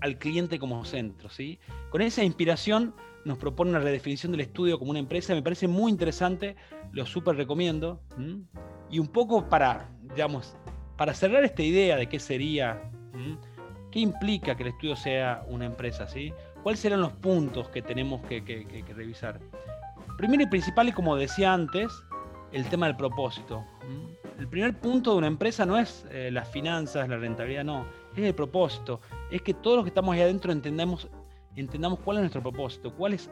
al 0.00 0.18
cliente 0.18 0.58
como 0.58 0.84
centro. 0.84 1.28
¿sí? 1.28 1.58
Con 1.90 2.02
esa 2.02 2.22
inspiración 2.22 2.94
nos 3.24 3.38
propone 3.38 3.70
una 3.70 3.80
redefinición 3.80 4.32
del 4.32 4.42
estudio 4.42 4.78
como 4.78 4.90
una 4.90 5.00
empresa, 5.00 5.34
me 5.34 5.42
parece 5.42 5.66
muy 5.66 5.90
interesante, 5.90 6.56
lo 6.92 7.06
súper 7.06 7.36
recomiendo. 7.36 8.00
Y 8.88 8.98
un 8.98 9.08
poco 9.08 9.48
para, 9.48 9.88
digamos, 10.14 10.56
para 10.96 11.12
cerrar 11.12 11.44
esta 11.44 11.62
idea 11.62 11.96
de 11.96 12.08
qué 12.08 12.20
sería, 12.20 12.80
qué 13.90 14.00
implica 14.00 14.56
que 14.56 14.62
el 14.62 14.68
estudio 14.68 14.94
sea 14.96 15.44
una 15.48 15.66
empresa, 15.66 16.06
¿sí? 16.06 16.32
¿Cuáles 16.62 16.80
serán 16.80 17.00
los 17.00 17.12
puntos 17.12 17.68
que 17.68 17.82
tenemos 17.82 18.22
que, 18.26 18.44
que 18.44 18.94
revisar? 18.94 19.40
Primero 20.16 20.44
y 20.44 20.46
principal, 20.46 20.88
y 20.88 20.92
como 20.92 21.16
decía 21.16 21.52
antes, 21.52 21.92
el 22.52 22.64
tema 22.68 22.86
del 22.86 22.96
propósito 22.96 23.64
el 24.38 24.48
primer 24.48 24.78
punto 24.78 25.12
de 25.12 25.18
una 25.18 25.26
empresa 25.26 25.64
no 25.64 25.78
es 25.78 26.04
eh, 26.10 26.30
las 26.30 26.48
finanzas, 26.48 27.08
la 27.08 27.16
rentabilidad, 27.16 27.64
no, 27.64 27.86
es 28.14 28.24
el 28.24 28.34
propósito. 28.34 29.00
Es 29.30 29.42
que 29.42 29.54
todos 29.54 29.76
los 29.76 29.84
que 29.84 29.90
estamos 29.90 30.14
ahí 30.14 30.20
adentro 30.20 30.52
entendamos, 30.52 31.08
entendamos 31.54 32.00
cuál 32.00 32.18
es 32.18 32.22
nuestro 32.22 32.42
propósito, 32.42 32.92
cuál 32.94 33.14
es, 33.14 33.30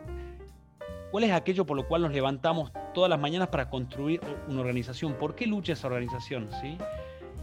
cuál 1.11 1.25
es 1.25 1.32
aquello 1.32 1.66
por 1.66 1.76
lo 1.76 1.87
cual 1.87 2.02
nos 2.02 2.12
levantamos 2.12 2.73
todas 2.94 3.11
las 3.11 3.20
mañanas 3.20 3.49
para 3.49 3.68
construir 3.68 4.20
una 4.49 4.61
organización, 4.61 5.14
por 5.14 5.34
qué 5.34 5.46
lucha 5.46 5.75
esa 5.75 5.88
organización, 5.88 6.49
¿sí? 6.61 6.78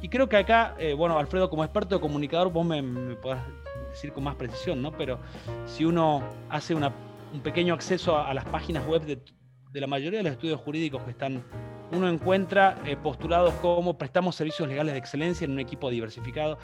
Y 0.01 0.09
creo 0.09 0.27
que 0.27 0.37
acá, 0.37 0.75
eh, 0.79 0.93
bueno, 0.95 1.19
Alfredo, 1.19 1.49
como 1.49 1.63
experto 1.63 1.93
de 1.95 2.01
comunicador, 2.01 2.51
vos 2.51 2.65
me, 2.65 2.81
me 2.81 3.15
podrás 3.15 3.45
decir 3.91 4.11
con 4.11 4.23
más 4.23 4.35
precisión, 4.35 4.81
¿no? 4.81 4.91
Pero 4.91 5.19
si 5.67 5.85
uno 5.85 6.23
hace 6.49 6.73
un 6.73 6.89
pequeño 7.43 7.75
acceso 7.75 8.17
a, 8.17 8.33
las 8.33 8.45
páginas 8.45 8.87
web 8.87 9.05
de, 9.05 9.21
de 9.71 9.79
la 9.79 9.85
mayoría 9.85 10.19
de 10.19 10.23
los 10.23 10.33
estudios 10.33 10.59
jurídicos 10.59 11.03
que 11.03 11.11
están 11.11 11.43
uno 11.91 12.07
encuentra 12.09 12.77
eh, 12.85 12.95
postulados 12.95 13.53
como 13.55 13.97
prestamos 13.97 14.35
servicios 14.35 14.67
legales 14.67 14.93
de 14.93 14.99
excelencia 14.99 15.45
en 15.45 15.51
un 15.51 15.59
equipo 15.59 15.89
diversificado. 15.89 16.57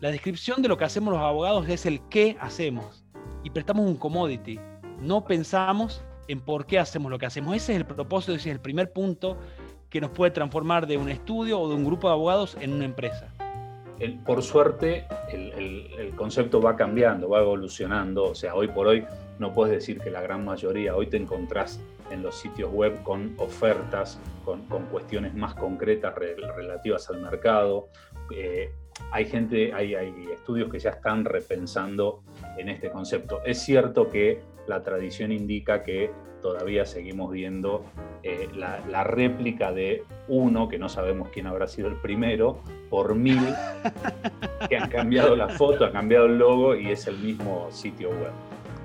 La 0.00 0.10
descripción 0.10 0.62
de 0.62 0.68
lo 0.68 0.76
que 0.76 0.84
hacemos 0.84 1.12
los 1.12 1.22
abogados 1.22 1.68
es 1.68 1.86
el 1.86 2.00
qué 2.08 2.36
hacemos 2.40 3.04
y 3.44 3.50
prestamos 3.50 3.86
un 3.86 3.96
commodity. 3.96 4.58
No 5.00 5.24
pensamos 5.24 6.04
en 6.28 6.40
por 6.40 6.66
qué 6.66 6.78
hacemos 6.78 7.10
lo 7.10 7.18
que 7.18 7.26
hacemos. 7.26 7.54
Ese 7.54 7.72
es 7.72 7.78
el 7.78 7.86
propósito, 7.86 8.32
ese 8.32 8.50
es 8.50 8.54
el 8.54 8.60
primer 8.60 8.92
punto 8.92 9.38
que 9.88 10.00
nos 10.00 10.10
puede 10.10 10.32
transformar 10.32 10.86
de 10.86 10.96
un 10.96 11.08
estudio 11.08 11.60
o 11.60 11.68
de 11.68 11.74
un 11.76 11.84
grupo 11.84 12.08
de 12.08 12.14
abogados 12.14 12.56
en 12.60 12.72
una 12.72 12.84
empresa. 12.84 13.32
por 14.24 14.42
suerte, 14.42 15.06
el, 15.32 15.90
el, 15.98 16.10
concepto 16.16 16.60
va 16.60 16.76
cambiando, 16.76 17.28
va 17.28 17.40
evolucionando. 17.40 18.24
O 18.24 18.34
sea, 18.34 18.54
hoy 18.54 18.68
por 18.68 18.88
hoy 18.88 19.04
no 19.38 19.54
puedes 19.54 19.74
decir 19.74 20.00
que 20.00 20.10
la 20.10 20.20
gran 20.20 20.44
mayoría, 20.44 20.96
hoy 20.96 21.06
te 21.06 21.16
encontrás 21.16 21.78
en 22.10 22.22
los 22.22 22.36
sitios 22.36 22.72
web 22.72 23.02
con 23.02 23.34
ofertas, 23.38 24.20
con, 24.44 24.62
cuestiones 24.86 25.34
más 25.34 25.54
concretas 25.54 26.14
relativas 26.14 27.08
al 27.10 27.20
mercado. 27.20 27.88
Eh, 28.34 28.70
hay 29.10 29.26
gente, 29.26 29.72
hay, 29.72 29.94
hay 29.94 30.12
estudios 30.32 30.70
que 30.70 30.78
ya 30.78 30.90
están 30.90 31.24
repensando 31.24 32.22
en 32.56 32.68
este 32.68 32.90
concepto. 32.90 33.40
Es 33.44 33.60
cierto 33.60 34.08
que 34.08 34.40
la 34.66 34.82
tradición 34.82 35.32
indica 35.32 35.82
que 35.82 36.10
todavía 36.40 36.84
seguimos 36.84 37.32
viendo 37.32 37.84
eh, 38.22 38.48
la, 38.54 39.04
réplica 39.04 39.72
de 39.72 40.04
uno, 40.28 40.68
que 40.68 40.78
no 40.78 40.88
sabemos 40.88 41.28
quién 41.30 41.46
habrá 41.46 41.66
sido 41.66 41.88
el 41.88 41.96
primero, 41.96 42.60
por 42.90 43.14
mil, 43.14 43.54
que 44.68 44.76
han 44.76 44.88
cambiado 44.88 45.34
la 45.34 45.48
foto, 45.48 45.84
han 45.84 45.92
cambiado 45.92 46.26
el 46.26 46.38
logo 46.38 46.74
y 46.76 46.90
es 46.90 47.06
el 47.06 47.18
mismo 47.18 47.68
sitio 47.70 48.10
web 48.10 48.32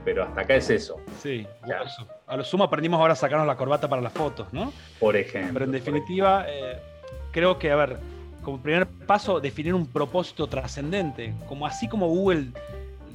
pero 0.04 0.24
hasta 0.24 0.42
acá 0.42 0.56
es 0.56 0.70
eso. 0.70 1.00
Sí, 1.20 1.46
a 2.32 2.38
lo 2.38 2.46
sumo 2.46 2.64
aprendimos 2.64 2.98
ahora 2.98 3.12
a 3.12 3.16
sacarnos 3.18 3.46
la 3.46 3.58
corbata 3.58 3.90
para 3.90 4.02
las 4.02 4.14
fotos, 4.14 4.48
¿no? 4.54 4.72
Por 5.02 5.18
ejemplo. 5.18 5.52
Pero 5.52 5.66
en 5.66 5.72
definitiva, 5.72 6.46
eh, 6.48 6.80
creo 7.32 7.60
que, 7.60 7.70
a 7.70 7.76
ver, 7.76 8.00
como 8.42 8.62
primer 8.62 8.88
paso, 8.88 9.42
definir 9.42 9.74
un 9.74 9.86
propósito 9.86 10.48
trascendente, 10.48 11.34
como 11.50 11.66
así 11.66 11.90
como 11.90 12.08
Google 12.08 12.54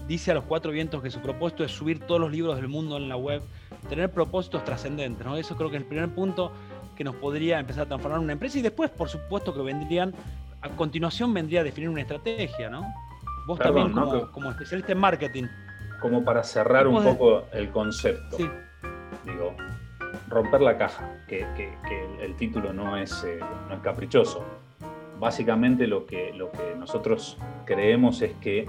dice 0.07 0.33
a 0.33 0.35
los 0.35 0.45
cuatro 0.45 0.71
vientos 0.71 1.03
que 1.03 1.11
su 1.11 1.21
propósito 1.21 1.65
es 1.65 1.73
subir 1.73 2.01
todos 2.01 2.21
los 2.21 2.31
libros 2.31 2.57
del 2.57 2.69
mundo 2.69 2.99
en 2.99 3.09
la 3.09 3.17
web, 3.17 3.41
tener 3.89 4.11
propósitos 4.11 4.63
trascendentes, 4.65 5.25
¿no? 5.25 5.39
Eso 5.39 5.57
creo 5.57 5.71
que 5.71 5.77
es 5.77 5.83
el 5.83 5.89
primer 5.89 6.11
punto 6.11 6.53
que 6.95 7.03
nos 7.03 7.15
podría 7.15 7.59
empezar 7.59 7.85
a 7.85 7.87
transformar 7.87 8.19
en 8.19 8.25
una 8.25 8.35
empresa 8.35 8.59
y 8.59 8.63
después, 8.63 8.91
por 8.91 9.09
supuesto, 9.09 9.55
que 9.55 9.63
vendrían, 9.63 10.15
a 10.61 10.69
continuación 10.69 11.33
vendría 11.33 11.63
a 11.63 11.65
definir 11.65 11.89
una 11.89 12.03
estrategia, 12.03 12.69
¿no? 12.69 12.87
Vos 13.47 13.59
también 13.59 13.93
como, 13.93 14.31
como 14.31 14.51
especialista 14.51 14.93
en 14.93 14.99
marketing, 14.99 15.45
como 16.01 16.23
para 16.23 16.43
cerrar 16.45 16.87
un 16.87 17.03
poco 17.03 17.45
el 17.55 17.71
concepto. 17.71 18.37
Digo, 19.27 19.55
romper 20.29 20.63
la 20.63 20.79
caja, 20.79 21.25
que, 21.29 21.45
el, 22.21 22.35
título 22.37 22.73
no 22.73 22.97
es, 22.97 23.25
eh, 23.25 23.39
no 23.69 23.75
es 23.75 23.81
caprichoso. 23.81 24.45
Básicamente 25.19 25.87
lo 25.87 26.07
que, 26.07 26.33
lo 26.33 26.51
que 26.53 26.75
nosotros 26.79 27.39
creemos 27.65 28.23
es 28.23 28.33
que 28.35 28.67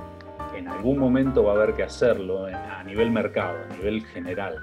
en 0.55 0.67
algún 0.67 0.97
momento 0.97 1.43
va 1.43 1.53
a 1.53 1.55
haber 1.55 1.75
que 1.75 1.83
hacerlo 1.83 2.45
a 2.45 2.83
nivel 2.83 3.11
mercado, 3.11 3.57
a 3.69 3.73
nivel 3.75 4.05
general. 4.05 4.55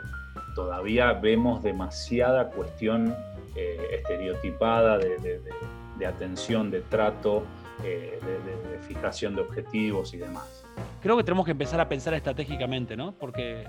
Todavía 0.54 1.12
vemos 1.12 1.62
demasiada 1.62 2.50
cuestión 2.50 3.14
eh, 3.54 3.78
estereotipada 3.92 4.98
de, 4.98 6.06
atención, 6.06 6.70
de 6.70 6.80
trato, 6.82 7.44
eh, 7.84 8.18
de 8.22 8.78
fijación 8.78 9.36
de 9.36 9.42
objetivos 9.42 10.14
y 10.14 10.18
demás 10.18 10.64
creo 11.04 11.18
que 11.18 11.24
tenemos 11.24 11.44
que 11.44 11.50
empezar 11.50 11.78
a 11.80 11.86
pensar 11.86 12.14
estratégicamente, 12.14 12.96
¿no? 12.96 13.12
Porque 13.12 13.66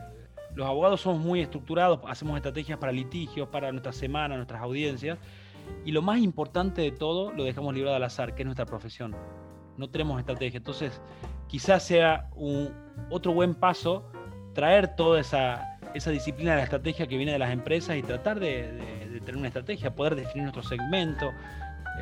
los 0.55 0.67
abogados 0.67 1.01
somos 1.01 1.19
muy 1.19 1.41
estructurados, 1.41 1.99
hacemos 2.07 2.35
estrategias 2.37 2.77
para 2.79 2.91
litigios, 2.91 3.47
para 3.49 3.71
nuestras 3.71 3.95
semanas, 3.95 4.37
nuestras 4.37 4.61
audiencias, 4.61 5.17
y 5.83 5.91
lo 5.91 6.01
más 6.01 6.19
importante 6.19 6.81
de 6.81 6.91
todo 6.91 7.31
lo 7.31 7.43
dejamos 7.43 7.73
librado 7.73 7.95
al 7.95 8.03
azar, 8.03 8.35
que 8.35 8.43
es 8.43 8.45
nuestra 8.45 8.65
profesión. 8.65 9.15
No 9.77 9.89
tenemos 9.89 10.19
estrategia. 10.19 10.57
Entonces, 10.57 11.01
quizás 11.47 11.83
sea 11.83 12.29
otro 13.09 13.33
buen 13.33 13.55
paso 13.55 14.09
traer 14.53 14.95
toda 14.95 15.19
esa, 15.19 15.79
disciplina 15.93 16.51
de 16.51 16.57
la 16.57 16.63
estrategia 16.63 17.07
que 17.07 17.17
viene 17.17 17.33
de 17.33 17.39
las 17.39 17.51
empresas 17.51 17.97
y 17.97 18.03
tratar 18.03 18.39
de, 18.39 19.19
tener 19.25 19.37
una 19.37 19.47
estrategia, 19.47 19.93
poder 19.95 20.15
definir 20.15 20.43
nuestro 20.43 20.63
segmento 20.63 21.31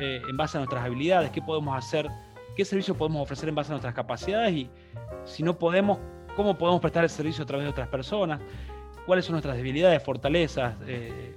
eh, 0.00 0.20
en 0.28 0.36
base 0.36 0.58
a 0.58 0.60
nuestras 0.60 0.84
habilidades, 0.84 1.30
qué 1.30 1.40
podemos 1.40 1.76
hacer 1.76 2.10
qué 2.54 2.64
servicio 2.64 2.96
podemos 2.96 3.22
ofrecer 3.22 3.48
en 3.48 3.54
base 3.54 3.70
a 3.70 3.74
nuestras 3.74 3.94
capacidades 3.94 4.54
y 4.54 4.70
si 5.24 5.42
no 5.42 5.58
podemos, 5.58 5.98
cómo 6.36 6.56
podemos 6.56 6.80
prestar 6.80 7.04
el 7.04 7.10
servicio 7.10 7.44
a 7.44 7.46
través 7.46 7.64
de 7.64 7.70
otras 7.70 7.88
personas, 7.88 8.40
cuáles 9.06 9.24
son 9.24 9.34
nuestras 9.34 9.56
debilidades, 9.56 10.02
fortalezas. 10.02 10.74
Eh, 10.86 11.36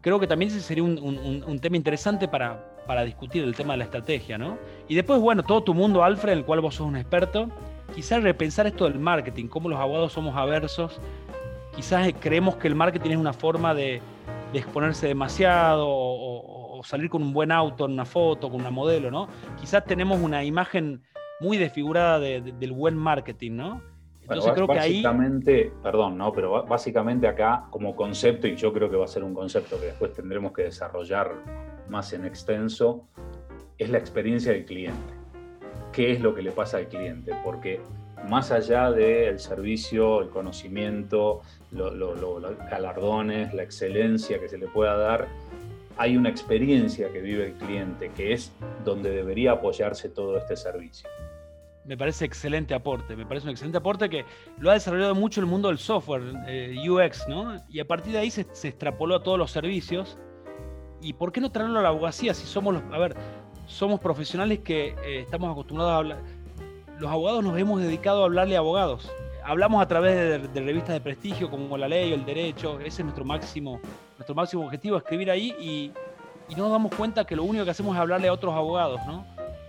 creo 0.00 0.20
que 0.20 0.26
también 0.26 0.50
ese 0.50 0.60
sería 0.60 0.82
un, 0.82 1.58
tema 1.60 1.76
interesante 1.76 2.28
para, 2.28 3.04
discutir 3.04 3.42
el 3.42 3.54
tema 3.54 3.74
de 3.74 3.78
la 3.78 3.84
estrategia, 3.84 4.38
¿no? 4.38 4.58
Y 4.88 4.94
después, 4.94 5.20
bueno, 5.20 5.42
todo 5.42 5.62
tu 5.62 5.74
mundo, 5.74 6.04
Alfred, 6.04 6.32
en 6.32 6.38
el 6.40 6.44
cual 6.44 6.60
vos 6.60 6.74
sos 6.74 6.86
un 6.86 6.96
experto, 6.96 7.48
quizás 7.94 8.22
repensar 8.22 8.66
esto 8.66 8.84
del 8.84 8.98
marketing, 8.98 9.46
cómo 9.48 9.68
los 9.68 9.78
abogados 9.78 10.12
somos 10.12 10.36
aversos, 10.36 11.00
quizás 11.74 12.12
creemos 12.20 12.56
que 12.56 12.68
el 12.68 12.74
marketing 12.74 13.10
es 13.10 13.16
una 13.16 13.32
forma 13.32 13.74
de, 13.74 14.00
exponerse 14.52 15.08
demasiado 15.08 15.88
o 15.88 16.54
salir 16.84 17.08
con 17.08 17.22
un 17.22 17.32
buen 17.32 17.50
auto 17.50 17.86
en 17.86 17.92
una 17.92 18.04
foto, 18.04 18.50
con 18.50 18.60
una 18.60 18.70
modelo, 18.70 19.10
¿no? 19.10 19.28
Quizás 19.60 19.84
tenemos 19.84 20.20
una 20.20 20.44
imagen 20.44 21.02
muy 21.40 21.56
desfigurada 21.56 22.20
del 22.20 22.72
buen 22.72 22.96
marketing, 22.96 23.52
¿no? 23.52 23.82
Entonces 24.22 24.52
creo 24.52 24.66
que 24.66 24.78
ahí... 24.78 25.02
Básicamente, 25.02 25.72
perdón, 25.82 26.16
¿no? 26.16 26.32
Pero 26.32 26.64
básicamente 26.64 27.28
acá 27.28 27.66
como 27.70 27.94
concepto, 27.94 28.46
y 28.46 28.56
yo 28.56 28.72
creo 28.72 28.90
que 28.90 28.96
va 28.96 29.04
a 29.04 29.08
ser 29.08 29.22
un 29.22 29.34
concepto 29.34 29.78
que 29.78 29.86
después 29.86 30.12
tendremos 30.14 30.52
que 30.52 30.62
desarrollar 30.62 31.32
más 31.88 32.12
en 32.14 32.24
extenso, 32.24 33.06
es 33.76 33.90
la 33.90 33.98
experiencia 33.98 34.52
del 34.52 34.64
cliente. 34.64 35.12
¿Qué 35.92 36.12
es 36.12 36.20
lo 36.20 36.34
que 36.34 36.42
le 36.42 36.52
pasa 36.52 36.78
al 36.78 36.88
cliente? 36.88 37.32
Porque 37.44 37.80
más 38.28 38.50
allá 38.50 38.90
del 38.90 39.38
servicio, 39.38 40.22
el 40.22 40.30
conocimiento, 40.30 41.42
los 41.70 42.56
galardones, 42.70 43.52
la 43.52 43.62
excelencia 43.62 44.40
que 44.40 44.48
se 44.48 44.56
le 44.56 44.66
pueda 44.68 44.96
dar, 44.96 45.28
hay 45.96 46.16
una 46.16 46.28
experiencia 46.28 47.12
que 47.12 47.20
vive 47.20 47.46
el 47.46 47.52
cliente, 47.54 48.10
que 48.16 48.32
es 48.32 48.52
donde 48.84 49.10
debería 49.10 49.52
apoyarse 49.52 50.08
todo 50.08 50.36
este 50.38 50.56
servicio. 50.56 51.08
me 51.84 51.96
parece 51.96 52.24
excelente 52.24 52.74
aporte. 52.74 53.14
Me 53.16 53.26
parece 53.26 53.46
un 53.46 53.50
excelente 53.50 53.78
aporte 53.78 54.08
que 54.08 54.24
lo 54.58 54.70
ha 54.70 54.74
desarrollado 54.74 55.14
mucho 55.14 55.40
el 55.40 55.46
mundo 55.46 55.68
del 55.68 55.78
software, 55.78 56.22
eh, 56.46 56.76
UX, 56.88 57.28
¿no? 57.28 57.56
Y 57.68 57.80
a 57.80 57.86
partir 57.86 58.12
de 58.12 58.20
ahí 58.20 58.30
se, 58.30 58.42
extrapoló 58.42 59.16
a 59.16 59.22
todos 59.22 59.38
los 59.38 59.50
servicios. 59.50 60.18
¿Y 61.00 61.12
por 61.12 61.32
qué 61.32 61.40
no 61.40 61.50
traerlo 61.50 61.80
a 61.80 61.82
la 61.82 61.90
abogacía 61.90 62.32
si 62.32 62.46
somos 62.46 62.74
los, 62.74 62.82
a 62.90 62.98
ver, 62.98 63.14
somos 63.66 64.00
profesionales 64.00 64.60
que 64.60 64.96
eh, 65.04 65.20
estamos 65.20 65.50
acostumbrados 65.52 65.92
a 65.92 65.96
hablar? 65.96 66.18
Los 66.98 67.10
abogados 67.10 67.44
nos 67.44 67.58
hemos 67.58 67.82
dedicado 67.82 68.22
a 68.22 68.24
hablarle 68.24 68.56
a 68.56 68.60
abogados. 68.60 69.10
Hablamos 69.44 69.82
a 69.82 69.86
través 69.86 70.52
de, 70.54 70.60
revistas 70.62 70.94
de 70.94 71.00
prestigio 71.02 71.50
como 71.50 71.76
La 71.76 71.86
Ley, 71.86 72.14
El 72.14 72.24
Derecho, 72.24 72.80
ese 72.80 73.02
es 73.02 73.04
nuestro 73.04 73.26
máximo, 73.26 73.78
nuestro 74.16 74.34
máximo 74.34 74.64
objetivo, 74.64 74.96
escribir 74.96 75.30
ahí 75.30 75.54
y, 75.58 75.92
y 76.48 76.54
no 76.56 76.64
nos 76.64 76.72
damos 76.72 76.94
cuenta 76.94 77.24
que 77.24 77.36
lo 77.36 77.44
único 77.44 77.64
que 77.64 77.70
hacemos 77.70 77.94
es 77.94 78.00
hablarle 78.00 78.28
a 78.28 78.32
otros 78.32 78.54
abogados, 78.54 79.00
¿no? 79.06 79.24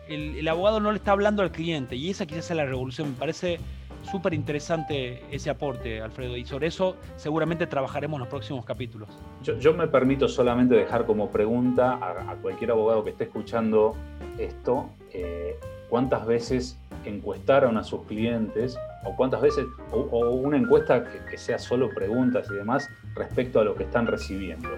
el, 0.07 0.47
abogado 0.47 0.79
no 0.79 0.91
le 0.91 0.97
está 0.97 1.11
hablando 1.11 1.41
al 1.41 1.51
cliente 1.51 1.95
y 1.95 2.09
esa 2.09 2.25
quizás 2.25 2.51
es 2.51 2.57
la 2.57 2.65
revolución. 2.65 3.11
Me 3.11 3.15
parece 3.15 3.59
súper 4.03 4.33
interesante 4.33 5.23
ese 5.31 5.49
aporte, 5.49 6.01
Alfredo, 6.01 6.37
y 6.37 6.45
sobre 6.45 6.67
eso 6.67 6.95
seguramente 7.15 7.65
trabajaremos 7.65 8.17
en 8.17 8.19
los 8.21 8.29
próximos 8.29 8.65
capítulos. 8.65 9.09
Yo, 9.41 9.73
me 9.73 9.87
permito 9.87 10.27
solamente 10.27 10.75
dejar 10.75 11.05
como 11.05 11.29
pregunta 11.29 11.93
a, 12.01 12.35
cualquier 12.35 12.71
abogado 12.71 13.03
que 13.03 13.11
esté 13.11 13.25
escuchando 13.25 13.95
esto, 14.37 14.89
eh, 15.11 15.57
¿cuántas 15.89 16.25
veces 16.25 16.77
encuestaron 17.05 17.77
a 17.77 17.83
sus 17.83 18.03
clientes 18.03 18.77
o 19.05 19.15
cuántas 19.15 19.41
veces, 19.41 19.65
o, 19.91 20.29
una 20.31 20.57
encuesta 20.57 21.03
que, 21.03 21.19
que, 21.29 21.37
sea 21.37 21.57
solo 21.57 21.89
preguntas 21.89 22.47
y 22.51 22.55
demás 22.55 22.89
respecto 23.15 23.59
a 23.59 23.63
lo 23.63 23.75
que 23.75 23.83
están 23.83 24.07
recibiendo, 24.07 24.69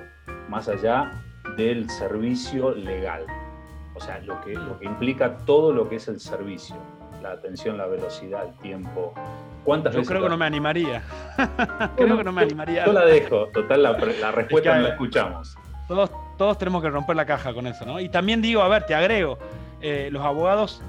más 0.49 0.67
allá 0.67 1.11
del 1.55 1.89
servicio 1.89 2.73
legal? 2.75 3.25
O 3.97 3.99
sea, 3.99 4.19
lo 4.19 4.39
que, 4.41 4.53
lo 4.53 4.77
que 4.77 4.85
implica 4.85 5.37
todo 5.37 5.73
lo 5.73 5.89
que 5.89 5.95
es 5.95 6.07
el 6.07 6.19
servicio, 6.19 6.75
la 7.23 7.31
atención, 7.31 7.77
la 7.77 7.87
velocidad, 7.87 8.45
el 8.45 8.53
tiempo. 8.59 9.13
¿Cuántas 9.63 9.95
Yo 9.95 10.03
creo 10.05 10.21
que 10.21 10.29
no 10.29 10.37
me 10.37 10.45
animaría. 10.45 11.01
creo 11.95 12.17
que 12.17 12.23
no 12.23 12.31
me 12.31 12.43
animaría. 12.43 12.85
Yo 12.85 12.93
la 12.93 13.05
dejo, 13.05 13.47
total, 13.47 13.81
la, 13.81 13.93
respuesta 14.31 14.75
no 14.75 14.81
la 14.83 14.89
escuchamos. 14.89 15.57
Todos, 15.87 16.11
todos 16.37 16.57
tenemos 16.59 16.83
que 16.83 16.89
romper 16.89 17.15
la 17.15 17.25
caja 17.25 17.53
con 17.53 17.65
eso, 17.65 17.85
¿no? 17.85 17.99
Y 17.99 18.09
también 18.09 18.41
digo, 18.41 18.61
a 18.61 18.67
ver, 18.67 18.85
te 18.85 18.93
agrego, 18.93 19.39
eh, 19.81 20.09
los 20.11 20.23
abogados, 20.23 20.83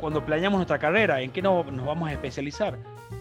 cuando 0.00 0.24
planeamos 0.24 0.58
nuestra 0.58 0.78
carrera, 0.78 1.20
¿en 1.20 1.30
qué 1.30 1.42
nos, 1.42 1.70
nos 1.70 1.86
vamos 1.86 2.08
a 2.08 2.12
especializar? 2.12 2.78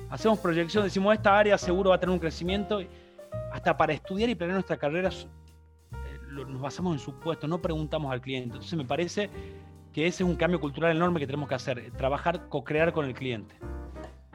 Hacemos 0.09 0.39
proyección, 0.39 0.83
decimos, 0.83 1.13
esta 1.13 1.37
área 1.37 1.57
seguro 1.57 1.91
va 1.91 1.97
a 1.97 1.99
tener 1.99 2.13
un 2.13 2.19
crecimiento, 2.19 2.81
hasta 3.51 3.75
para 3.77 3.93
estudiar 3.93 4.29
y 4.29 4.35
planear 4.35 4.55
nuestra 4.55 4.77
carrera 4.77 5.11
nos 6.31 6.61
basamos 6.61 6.93
en 6.93 6.99
supuestos, 6.99 7.49
no 7.49 7.61
preguntamos 7.61 8.11
al 8.11 8.21
cliente. 8.21 8.55
Entonces 8.55 8.77
me 8.77 8.85
parece 8.85 9.29
que 9.93 10.07
ese 10.07 10.23
es 10.23 10.29
un 10.29 10.35
cambio 10.35 10.59
cultural 10.59 10.95
enorme 10.95 11.19
que 11.19 11.25
tenemos 11.25 11.49
que 11.49 11.55
hacer, 11.55 11.91
trabajar, 11.97 12.47
co-crear 12.49 12.93
con 12.93 13.05
el 13.05 13.13
cliente. 13.13 13.55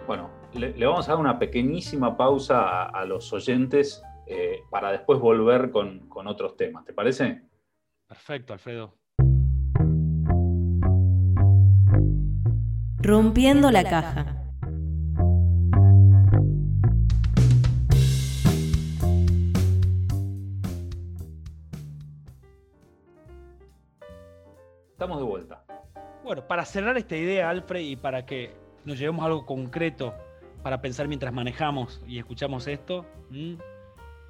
Bueno, 0.07 0.31
le, 0.53 0.85
vamos 0.85 1.09
a 1.09 1.13
dar 1.13 1.21
una 1.21 1.39
pequeñísima 1.39 2.17
pausa 2.17 2.85
a, 2.85 3.05
los 3.05 3.33
oyentes 3.33 4.03
eh, 4.27 4.61
para 4.71 4.93
después 4.93 5.19
volver 5.19 5.71
con, 5.71 6.09
con 6.09 6.27
otros 6.27 6.57
temas. 6.57 6.85
¿Te 6.85 6.93
parece? 6.93 7.43
Perfecto, 8.07 8.53
Alfredo. 8.53 8.95
Rompiendo 13.05 13.71
la 13.71 13.85
caja. 13.85 14.25
Estamos 24.91 25.19
de 25.19 25.25
vuelta. 25.25 25.67
Bueno, 26.25 26.47
para 26.49 26.65
cerrar 26.65 26.97
esta 26.97 27.15
idea, 27.15 27.51
Alfred, 27.51 27.81
y 27.81 27.97
para 27.97 28.25
que 28.25 28.57
nos 28.87 28.99
llevemos 28.99 29.23
a 29.23 29.27
algo 29.27 29.45
concreto 29.45 30.15
para 30.63 30.81
pensar 30.81 31.07
mientras 31.07 31.31
manejamos 31.31 32.03
y 32.07 32.19
escuchamos 32.19 32.67
esto, 32.67 33.05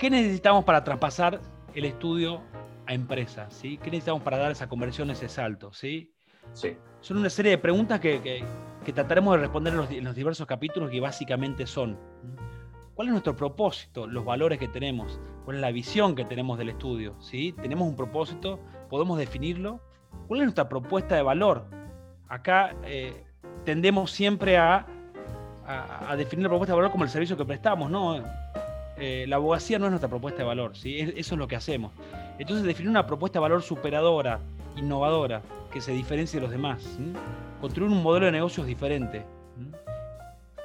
¿qué 0.01 0.11
necesitamos 0.11 0.65
para 0.65 0.83
traspasar 0.83 1.41
el 1.77 1.85
estudio 1.85 2.43
a 2.87 2.95
empresas? 2.95 3.55
¿sí? 3.55 3.79
¿Qué 3.79 3.93
necesitamos 3.93 4.25
para 4.25 4.39
dar 4.39 4.51
esa 4.51 4.69
conversión, 4.69 5.13
ese 5.13 5.29
salto? 5.29 5.73
¿sí? 5.73 6.13
Sí. 6.55 6.77
Son 7.05 7.19
una 7.19 7.29
serie 7.29 7.51
de 7.51 7.59
preguntas 7.59 8.01
que, 8.01 8.43
trataremos 8.95 9.35
de 9.35 9.41
responder 9.43 9.75
en 9.75 9.79
los, 9.79 9.91
en 9.91 10.05
los, 10.05 10.15
diversos 10.15 10.47
capítulos 10.47 10.91
que 10.91 11.01
básicamente 11.01 11.67
son, 11.67 11.99
¿cuál 12.95 13.09
es 13.09 13.13
nuestro 13.13 13.37
propósito? 13.37 14.07
Los 14.07 14.25
valores 14.25 14.59
que 14.59 14.69
tenemos, 14.69 15.21
cuál 15.45 15.57
es 15.57 15.61
la 15.61 15.71
visión 15.71 16.15
que 16.15 16.25
tenemos 16.25 16.57
del 16.57 16.71
estudio. 16.71 17.15
¿sí? 17.21 17.55
¿Tenemos 17.61 17.87
un 17.87 17.95
propósito? 17.95 18.59
¿Podemos 18.89 19.19
definirlo? 19.19 19.83
¿Cuál 20.29 20.41
es 20.41 20.45
nuestra 20.45 20.67
propuesta 20.67 21.15
de 21.15 21.21
valor? 21.21 21.67
Acá 22.27 22.75
eh, 22.85 23.23
tendemos 23.67 24.11
siempre 24.11 24.57
a, 24.57 24.87
definir 26.17 26.45
la 26.45 26.49
propuesta 26.49 26.73
de 26.73 26.77
valor 26.77 26.91
como 26.91 27.05
el 27.05 27.11
servicio 27.11 27.37
que 27.37 27.45
prestamos, 27.45 27.91
¿no? 27.91 28.25
Eh, 28.97 29.27
la 29.29 29.37
abogacía 29.37 29.79
no 29.79 29.85
es 29.85 29.91
nuestra 29.91 30.09
propuesta 30.09 30.39
de 30.39 30.45
valor, 30.47 30.75
¿sí? 30.75 31.01
eso 31.01 31.35
es 31.35 31.39
lo 31.39 31.47
que 31.49 31.57
hacemos. 31.57 31.93
Entonces, 32.39 32.65
definir 32.65 32.89
una 32.89 33.07
propuesta 33.07 33.41
de 33.41 33.43
valor 33.43 33.63
superadora, 33.63 34.41
innovadora, 34.77 35.43
que 35.75 35.81
se 35.81 35.91
diferencie 35.91 36.39
de 36.39 36.47
los 36.47 36.53
demás, 36.53 36.99
construir 37.61 37.91
un 37.91 38.01
modelo 38.01 38.27
de 38.27 38.33
negocios 38.33 38.65
diferente. 38.65 39.27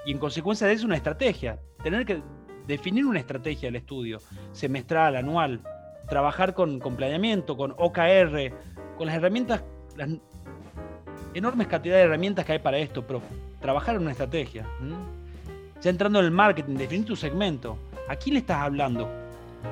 Y 0.05 0.11
en 0.11 0.19
consecuencia 0.19 0.67
de 0.67 0.73
eso, 0.73 0.85
una 0.85 0.97
estrategia. 0.97 1.59
Tener 1.83 2.05
que 2.05 2.21
definir 2.67 3.07
una 3.07 3.19
estrategia 3.19 3.69
del 3.69 3.77
estudio, 3.77 4.19
semestral, 4.51 5.15
anual, 5.15 5.61
trabajar 6.07 6.53
con, 6.53 6.79
con 6.79 6.95
planeamiento, 6.95 7.57
con 7.57 7.71
OKR, 7.71 8.53
con 8.97 9.07
las 9.07 9.15
herramientas, 9.15 9.63
las 9.97 10.09
enormes 11.33 11.67
cantidades 11.67 12.03
de 12.03 12.07
herramientas 12.07 12.45
que 12.45 12.51
hay 12.53 12.59
para 12.59 12.77
esto, 12.77 13.05
pero 13.05 13.21
trabajar 13.59 13.95
en 13.95 14.03
una 14.03 14.11
estrategia. 14.11 14.67
Ya 15.81 15.89
entrando 15.89 16.19
en 16.19 16.25
el 16.25 16.31
marketing, 16.31 16.75
definir 16.75 17.07
tu 17.07 17.15
segmento. 17.15 17.79
¿A 18.07 18.15
quién 18.15 18.35
le 18.35 18.41
estás 18.41 18.57
hablando? 18.57 19.09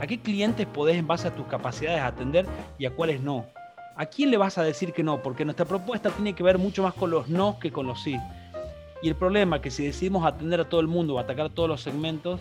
¿A 0.02 0.08
qué 0.08 0.20
clientes 0.20 0.66
podés 0.66 0.98
en 0.98 1.06
base 1.06 1.28
a 1.28 1.36
tus 1.36 1.46
capacidades 1.46 2.02
atender 2.02 2.48
y 2.80 2.88
a 2.88 2.92
cuáles 2.92 3.22
no? 3.22 3.46
¿A 3.98 4.06
quién 4.06 4.32
le 4.32 4.38
vas 4.38 4.58
a 4.58 4.64
decir 4.64 4.94
que 4.94 5.04
no? 5.04 5.22
Porque 5.22 5.44
nuestra 5.44 5.66
propuesta 5.66 6.10
tiene 6.12 6.34
que 6.34 6.44
ver 6.44 6.58
mucho 6.58 6.84
más 6.84 6.94
con 6.94 7.10
los 7.10 7.28
no 7.30 7.60
que 7.60 7.72
con 7.72 7.88
los 7.88 8.02
sí. 8.02 8.18
Y 9.02 9.10
el 9.10 9.16
problema 9.16 9.58
es 9.58 9.62
que 9.62 9.72
si 9.72 9.86
decidimos 9.86 10.26
atender 10.26 10.62
a 10.62 10.70
todo 10.70 10.82
el 10.82 10.88
mundo 10.88 11.16
o 11.16 11.20
atacar 11.20 11.50
todos 11.50 11.68
los 11.68 11.82
segmentos, 11.82 12.40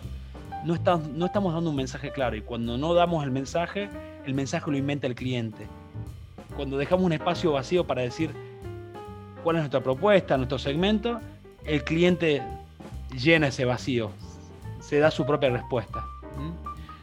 no, 0.64 0.76
no 1.14 1.26
estamos 1.26 1.54
dando 1.54 1.70
un 1.70 1.76
mensaje 1.76 2.12
claro. 2.12 2.36
Y 2.36 2.42
cuando 2.42 2.76
no 2.78 2.94
damos 2.94 3.24
el 3.24 3.30
mensaje, 3.30 3.88
el 4.24 4.34
mensaje 4.34 4.70
lo 4.70 4.76
inventa 4.76 5.06
el 5.06 5.14
cliente 5.14 5.66
cuando 6.56 6.78
dejamos 6.78 7.04
un 7.04 7.12
espacio 7.12 7.52
vacío 7.52 7.86
para 7.86 8.02
decir 8.02 8.30
cuál 9.44 9.56
es 9.56 9.62
nuestra 9.62 9.80
propuesta, 9.80 10.36
nuestro 10.36 10.58
segmento, 10.58 11.20
el 11.64 11.84
cliente 11.84 12.42
llena 13.12 13.48
ese 13.48 13.64
vacío, 13.64 14.10
se 14.80 14.98
da 14.98 15.10
su 15.10 15.24
propia 15.24 15.50
respuesta. 15.50 16.04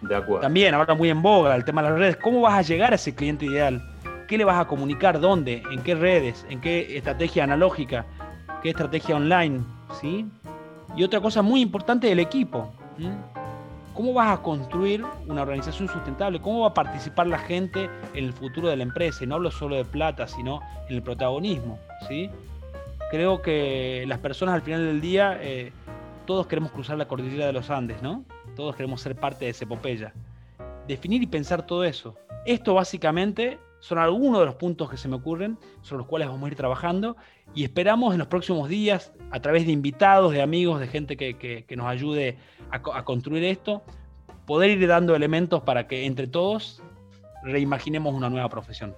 De 0.02 0.16
acuerdo. 0.16 0.42
También, 0.42 0.74
ahora 0.74 0.96
muy 0.96 1.10
en 1.10 1.22
boga 1.22 1.56
el 1.56 1.64
tema 1.64 1.82
de 1.82 1.90
las 1.90 2.00
redes, 2.00 2.18
¿cómo 2.18 2.42
vas 2.42 2.56
a 2.56 2.62
llegar 2.62 2.92
a 2.92 2.96
ese 2.96 3.16
cliente 3.16 3.46
ideal? 3.46 3.82
¿Qué 4.34 4.40
le 4.40 4.46
vas 4.46 4.60
a 4.60 4.66
comunicar? 4.66 5.20
¿Dónde? 5.20 5.62
¿En 5.72 5.84
qué 5.84 5.94
redes? 5.94 6.44
¿En 6.50 6.60
qué 6.60 6.98
estrategia 6.98 7.44
analógica? 7.44 8.08
¿Qué 8.64 8.70
estrategia 8.70 9.16
online? 9.16 9.64
¿Sí? 10.02 10.26
Y 10.98 11.04
otra 11.04 11.22
cosa 11.22 11.44
muy 11.44 11.62
importante, 11.62 12.12
el 12.12 12.18
equipo. 12.18 12.74
¿Cómo 13.94 14.12
vas 14.12 14.36
a 14.36 14.42
construir 14.42 15.06
una 15.28 15.44
organización 15.44 15.88
sustentable? 15.88 16.42
¿Cómo 16.42 16.62
va 16.62 16.70
a 16.70 16.74
participar 16.74 17.28
la 17.28 17.38
gente 17.38 17.88
en 18.16 18.26
el 18.26 18.34
futuro 18.34 18.70
de 18.70 18.76
la 18.76 18.82
empresa? 18.82 19.24
Y 19.24 19.28
no 19.28 19.36
hablo 19.36 19.52
solo 19.52 19.76
de 19.76 19.86
plata, 19.86 20.26
sino 20.26 20.62
en 20.90 20.96
el 20.96 21.04
protagonismo. 21.04 21.78
¿sí? 22.08 22.32
Creo 23.12 23.40
que 23.44 24.04
las 24.08 24.18
personas 24.18 24.56
al 24.56 24.64
final 24.64 24.84
del 24.84 25.00
día, 25.00 25.38
eh, 25.44 25.72
todos 26.26 26.48
queremos 26.48 26.72
cruzar 26.72 26.98
la 26.98 27.08
cordillera 27.08 27.46
de 27.46 27.54
los 27.54 27.70
Andes, 27.70 28.02
¿no? 28.02 28.26
Todos 28.56 28.76
queremos 28.76 29.00
ser 29.00 29.16
parte 29.16 29.46
de 29.46 29.52
esa 29.52 29.66
epopeya. 29.66 30.12
Definir 30.88 31.22
y 31.22 31.28
pensar 31.28 31.68
todo 31.68 31.84
eso. 31.84 32.16
Esto 32.48 32.74
básicamente 32.74 33.60
son 33.84 33.98
algunos 33.98 34.40
de 34.40 34.46
los 34.46 34.56
puntos 34.56 34.90
que 34.90 34.96
se 34.96 35.10
me 35.10 35.18
ocurren, 35.18 35.58
sobre 35.82 35.98
los 35.98 36.08
cuales 36.08 36.30
vamos 36.30 36.46
a 36.46 36.48
ir 36.48 36.56
trabajando 36.56 37.18
y 37.54 37.66
esperamos 37.66 38.14
en 38.14 38.20
los 38.20 38.30
próximos 38.30 38.70
días, 38.70 39.12
a 39.30 39.42
través 39.42 39.66
de 39.66 39.74
invitados, 39.74 40.32
de 40.32 40.42
amigos, 40.42 40.80
de 40.80 40.88
gente 40.88 41.18
que, 41.18 41.66
nos 41.76 41.88
ayude 41.88 42.38
a, 42.72 43.04
construir 43.04 43.44
esto, 43.44 43.84
poder 44.46 44.70
ir 44.70 44.88
dando 44.88 45.18
elementos 45.18 45.64
para 45.64 45.86
que 45.86 46.06
entre 46.06 46.28
todos 46.28 46.82
reimaginemos 47.44 48.16
una 48.16 48.30
nueva 48.30 48.48
profesión. 48.48 48.96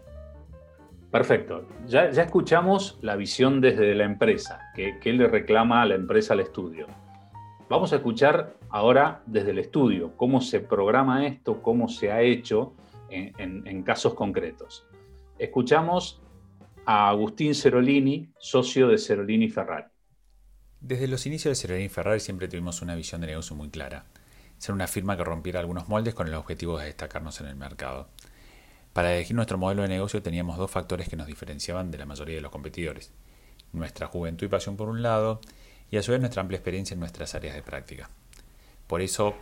Perfecto. 1.09 1.67
Ya, 1.87 2.05
escuchamos 2.05 2.99
la 3.01 3.15
visión 3.15 3.61
desde 3.61 3.95
la 3.95 4.03
empresa, 4.03 4.59
que, 4.75 4.99
le 5.03 5.27
reclama 5.27 5.81
a 5.81 5.87
la 5.87 5.95
empresa 5.95 6.35
al 6.35 6.41
estudio. 6.41 6.85
Vamos 7.69 7.91
a 7.91 7.95
escuchar 7.95 8.53
ahora 8.69 9.23
desde 9.25 9.49
el 9.49 9.57
estudio 9.57 10.11
cómo 10.15 10.41
se 10.41 10.59
programa 10.59 11.25
esto, 11.25 11.63
cómo 11.63 11.89
se 11.89 12.11
ha 12.11 12.21
hecho 12.21 12.75
en, 13.09 13.83
casos 13.83 14.13
concretos. 14.13 14.85
Escuchamos 15.37 16.21
a 16.85 17.09
Agustín 17.09 17.55
Cerolini, 17.55 18.29
socio 18.37 18.87
de 18.87 18.97
Cerolini 18.97 19.49
Ferrari. 19.49 19.87
Desde 20.79 21.07
los 21.07 21.25
inicios 21.25 21.51
de 21.51 21.61
Cerolini 21.61 21.89
Ferrari 21.89 22.19
siempre 22.19 22.47
tuvimos 22.47 22.81
una 22.81 22.95
visión 22.95 23.21
de 23.21 23.27
negocio 23.27 23.55
muy 23.55 23.69
clara. 23.69 24.05
Ser 24.57 24.73
una 24.73 24.87
firma 24.87 25.17
que 25.17 25.23
rompiera 25.23 25.59
algunos 25.59 25.89
moldes 25.89 26.13
con 26.13 26.27
el 26.27 26.33
objetivo 26.35 26.77
de 26.77 26.85
destacarnos 26.85 27.41
en 27.41 27.47
el 27.47 27.55
mercado. 27.55 28.07
Para 28.93 29.13
elegir 29.13 29.35
nuestro 29.35 29.57
modelo 29.57 29.81
de 29.81 29.89
negocio 29.89 30.21
teníamos 30.21 30.57
dos 30.57 30.71
factores 30.71 31.09
que 31.09 31.17
nos 31.17 31.27
diferenciaban 31.27 31.91
de 31.91 31.97
la 31.97 32.05
mayoría 32.05 32.35
de 32.35 32.41
los 32.41 32.51
competidores. 32.51 33.11
nuestra 33.73 34.07
juventud 34.07 34.45
y 34.45 34.49
pasión 34.49 34.77
por 34.77 34.87
un 34.87 35.01
lado, 35.01 35.41
y 35.91 35.97
a 35.97 36.03
su 36.03 36.11
vez 36.11 36.21
nuestra 36.21 36.41
amplia 36.41 36.57
experiencia 36.57 36.93
en 36.93 37.01
nuestras 37.01 37.35
áreas 37.35 37.55
de 37.55 37.61
práctica. 37.61 38.09
Por 38.87 39.01
eso, 39.01 39.35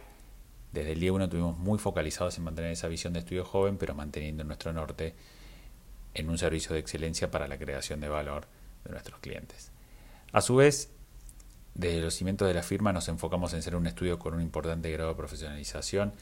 desde 0.73 0.93
el 0.93 0.99
día 0.99 1.13
1 1.13 1.25
estuvimos 1.25 1.57
muy 1.59 1.77
focalizados 1.77 2.35
en 2.37 2.45
mantener 2.45 2.71
esa 2.71 2.87
visión 2.87 3.13
de 3.13 3.19
estudio 3.19 3.45
joven, 3.45 3.77
pero 3.77 3.93
manteniendo 3.93 4.43
nuestro 4.43 4.73
norte 4.73 5.15
en 6.15 6.29
un 6.29 6.37
servicio 6.39 6.73
de 6.73 6.79
excelencia 6.79 7.29
para 7.29 7.47
la 7.47 7.59
creación 7.59 7.99
de 7.99 8.09
valor 8.09 8.47
de 8.83 8.91
nuestros 8.91 9.19
clientes. 9.19 9.71
A 10.31 10.41
su 10.41 10.55
vez, 10.55 10.89
desde 11.75 12.01
los 12.01 12.15
cimientos 12.15 12.47
de 12.47 12.55
la 12.55 12.63
firma 12.63 12.91
nos 12.91 13.07
enfocamos 13.07 13.53
en 13.53 13.61
ser 13.61 13.75
un 13.75 13.85
estudio 13.85 14.17
con 14.17 14.33
un 14.33 14.41
importante 14.41 14.91
grado 14.91 15.11
de 15.11 15.15
profesionalización, 15.15 16.13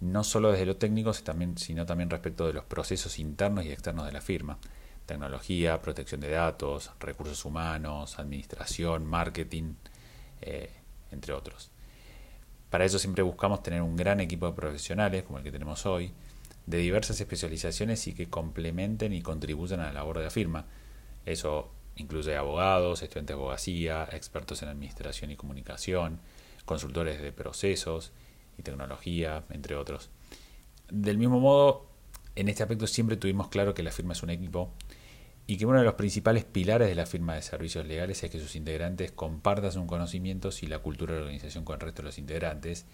no 0.00 0.24
solo 0.24 0.50
desde 0.50 0.64
lo 0.64 0.76
técnico, 0.76 1.12
sino 1.12 1.84
también 1.84 2.08
respecto 2.08 2.46
de 2.46 2.54
los 2.54 2.64
procesos 2.64 3.18
internos 3.18 3.66
y 3.66 3.70
externos 3.70 4.06
de 4.06 4.12
la 4.12 4.22
firma. 4.22 4.56
Tecnología, 5.04 5.82
protección 5.82 6.22
de 6.22 6.30
datos, 6.30 6.90
recursos 7.00 7.44
humanos, 7.44 8.18
administración, 8.18 9.04
marketing, 9.04 9.74
eh, 10.40 10.70
entre 11.10 11.34
otros. 11.34 11.70
Para 12.70 12.84
eso 12.84 12.98
siempre 12.98 13.22
buscamos 13.22 13.62
tener 13.62 13.82
un 13.82 13.96
gran 13.96 14.20
equipo 14.20 14.46
de 14.46 14.52
profesionales, 14.52 15.24
como 15.24 15.38
el 15.38 15.44
que 15.44 15.50
tenemos 15.50 15.86
hoy, 15.86 16.12
de 16.66 16.78
diversas 16.78 17.20
especializaciones 17.20 18.06
y 18.06 18.14
que 18.14 18.28
complementen 18.28 19.12
y 19.12 19.22
contribuyan 19.22 19.80
a 19.80 19.86
la 19.86 19.92
labor 19.92 20.18
de 20.18 20.24
la 20.24 20.30
firma. 20.30 20.66
Eso 21.26 21.70
incluye 21.96 22.36
abogados, 22.36 23.02
estudiantes 23.02 23.36
de 23.36 23.40
abogacía, 23.40 24.08
expertos 24.12 24.62
en 24.62 24.68
administración 24.68 25.30
y 25.32 25.36
comunicación, 25.36 26.20
consultores 26.64 27.20
de 27.20 27.32
procesos 27.32 28.12
y 28.56 28.62
tecnología, 28.62 29.42
entre 29.50 29.74
otros. 29.74 30.10
Del 30.88 31.18
mismo 31.18 31.40
modo, 31.40 31.86
en 32.36 32.48
este 32.48 32.62
aspecto 32.62 32.86
siempre 32.86 33.16
tuvimos 33.16 33.48
claro 33.48 33.74
que 33.74 33.82
la 33.82 33.90
firma 33.90 34.12
es 34.12 34.22
un 34.22 34.30
equipo 34.30 34.72
y 35.46 35.56
que 35.56 35.66
uno 35.66 35.78
de 35.78 35.84
los 35.84 35.94
principales 35.94 36.44
pilares 36.44 36.88
de 36.88 36.94
la 36.94 37.06
firma 37.06 37.34
de 37.34 37.42
servicios 37.42 37.86
legales 37.86 38.22
es 38.22 38.30
que 38.30 38.38
sus 38.38 38.54
integrantes 38.54 39.10
compartan 39.10 39.72
sus 39.72 39.84
conocimientos 39.86 40.62
y 40.62 40.66
la 40.66 40.78
cultura 40.78 41.14
de 41.14 41.20
la 41.20 41.24
organización 41.24 41.64
con 41.64 41.74
el 41.74 41.80
resto 41.80 42.02
de 42.02 42.06
los 42.06 42.18
integrantes, 42.18 42.86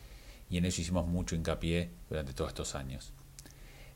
y 0.49 0.59
en 0.59 0.65
eso 0.65 0.81
hicimos 0.81 1.07
mucho 1.07 1.35
hincapié 1.35 1.91
durante 2.09 2.33
todos 2.33 2.51
estos 2.51 2.75
años. 2.75 3.13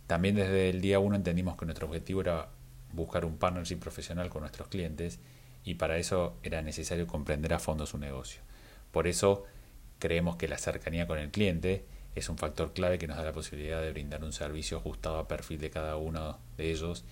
También 0.07 0.35
desde 0.35 0.69
el 0.69 0.81
día 0.81 0.99
1 0.99 1.17
entendimos 1.17 1.57
que 1.57 1.65
nuestro 1.65 1.87
objetivo 1.87 2.21
era 2.21 2.49
buscar 2.93 3.25
un 3.25 3.39
partnership 3.39 3.77
profesional 3.77 4.29
con 4.29 4.41
nuestros 4.41 4.69
clientes 4.69 5.21
y 5.65 5.75
para 5.75 5.99
eso 5.99 6.37
era 6.43 6.63
necesario 6.63 7.07
comprender 7.07 7.55
a 7.55 7.61
fondo 7.61 7.87
su 7.87 7.99
negocio. 7.99 8.43
Por 8.91 9.07
eso 9.07 9.45
creemos 10.01 10.37
que 10.37 10.49
la 10.49 10.59
cercanía 10.59 11.07
con 11.07 11.19
el 11.19 11.31
cliente 11.31 11.85
es 12.17 12.29
un 12.29 12.39
factor 12.39 12.73
clave 12.73 12.99
que 12.99 13.07
nos 13.07 13.17
da 13.17 13.25
la 13.25 13.33
posibilidad 13.33 13.81
de 13.81 13.93
brindar 13.93 14.25
un 14.25 14.33
servicio 14.33 14.79
ajustado 14.79 15.19
a 15.19 15.29
perfil 15.29 15.61
de 15.61 15.71
cada 15.71 15.97
uno 15.97 16.39
de 16.57 16.71
ellos 16.71 17.05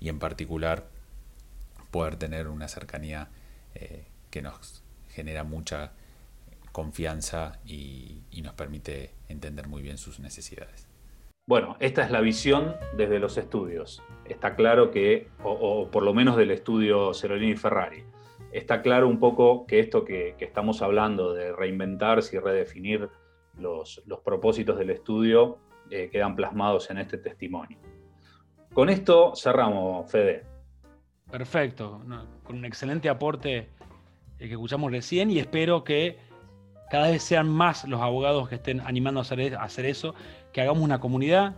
y 0.00 0.08
en 0.08 0.18
particular 0.18 0.88
poder 1.90 2.16
tener 2.16 2.48
una 2.48 2.68
cercanía 2.68 3.28
eh, 3.74 4.06
que 4.30 4.42
nos 4.42 4.82
genera 5.08 5.44
mucha 5.44 5.92
confianza 6.72 7.60
y 7.64 8.22
nos 8.42 8.54
permite 8.54 9.10
entender 9.28 9.68
muy 9.68 9.82
bien 9.82 9.98
sus 9.98 10.20
necesidades. 10.20 10.90
Bueno, 11.50 11.76
esta 11.80 12.04
es 12.04 12.12
la 12.12 12.20
visión 12.20 12.76
desde 12.96 13.18
los 13.18 13.36
estudios. 13.36 14.04
Está 14.24 14.54
claro 14.54 14.92
que, 14.92 15.26
o, 15.42 15.88
por 15.90 16.04
lo 16.04 16.14
menos 16.14 16.36
del 16.36 16.52
estudio 16.52 17.12
Cerolini 17.12 17.56
Ferrari, 17.56 18.04
está 18.52 18.82
claro 18.82 19.08
un 19.08 19.18
poco 19.18 19.66
que 19.66 19.80
esto 19.80 20.04
que, 20.04 20.36
estamos 20.38 20.80
hablando 20.80 21.32
de 21.32 21.52
reinventarse 21.52 22.36
y 22.36 22.38
redefinir 22.38 23.08
los, 23.58 24.00
propósitos 24.24 24.78
del 24.78 24.90
estudio 24.90 25.58
eh, 25.90 26.08
quedan 26.12 26.36
plasmados 26.36 26.88
en 26.90 26.98
este 26.98 27.18
testimonio. 27.18 27.78
Con 28.72 28.88
esto 28.88 29.32
cerramos, 29.34 30.10
Fede. 30.10 30.44
Perfecto, 31.30 32.00
con 32.42 32.56
un 32.56 32.64
excelente 32.64 33.08
aporte 33.08 33.68
que 34.38 34.52
escuchamos 34.52 34.90
recién 34.90 35.30
y 35.30 35.38
espero 35.38 35.84
que 35.84 36.18
cada 36.90 37.10
vez 37.10 37.22
sean 37.22 37.48
más 37.48 37.86
los 37.86 38.00
abogados 38.00 38.48
que 38.48 38.56
estén 38.56 38.80
animando 38.80 39.20
a 39.20 39.22
hacer, 39.22 39.86
eso, 39.86 40.14
que 40.52 40.60
hagamos 40.60 40.82
una 40.82 40.98
comunidad, 40.98 41.56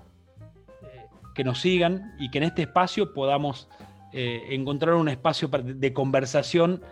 eh, 0.83 1.07
que 1.35 1.43
nos 1.43 1.61
sigan 1.61 2.15
y 2.19 2.31
que 2.31 2.39
en 2.39 2.45
este 2.45 2.63
espacio 2.63 3.15
podamos 3.15 3.69
eh, 4.13 4.43
encontrar 4.51 4.95
un 4.95 5.09
espacio 5.09 5.49
de 5.49 5.93
conversación 5.95 6.83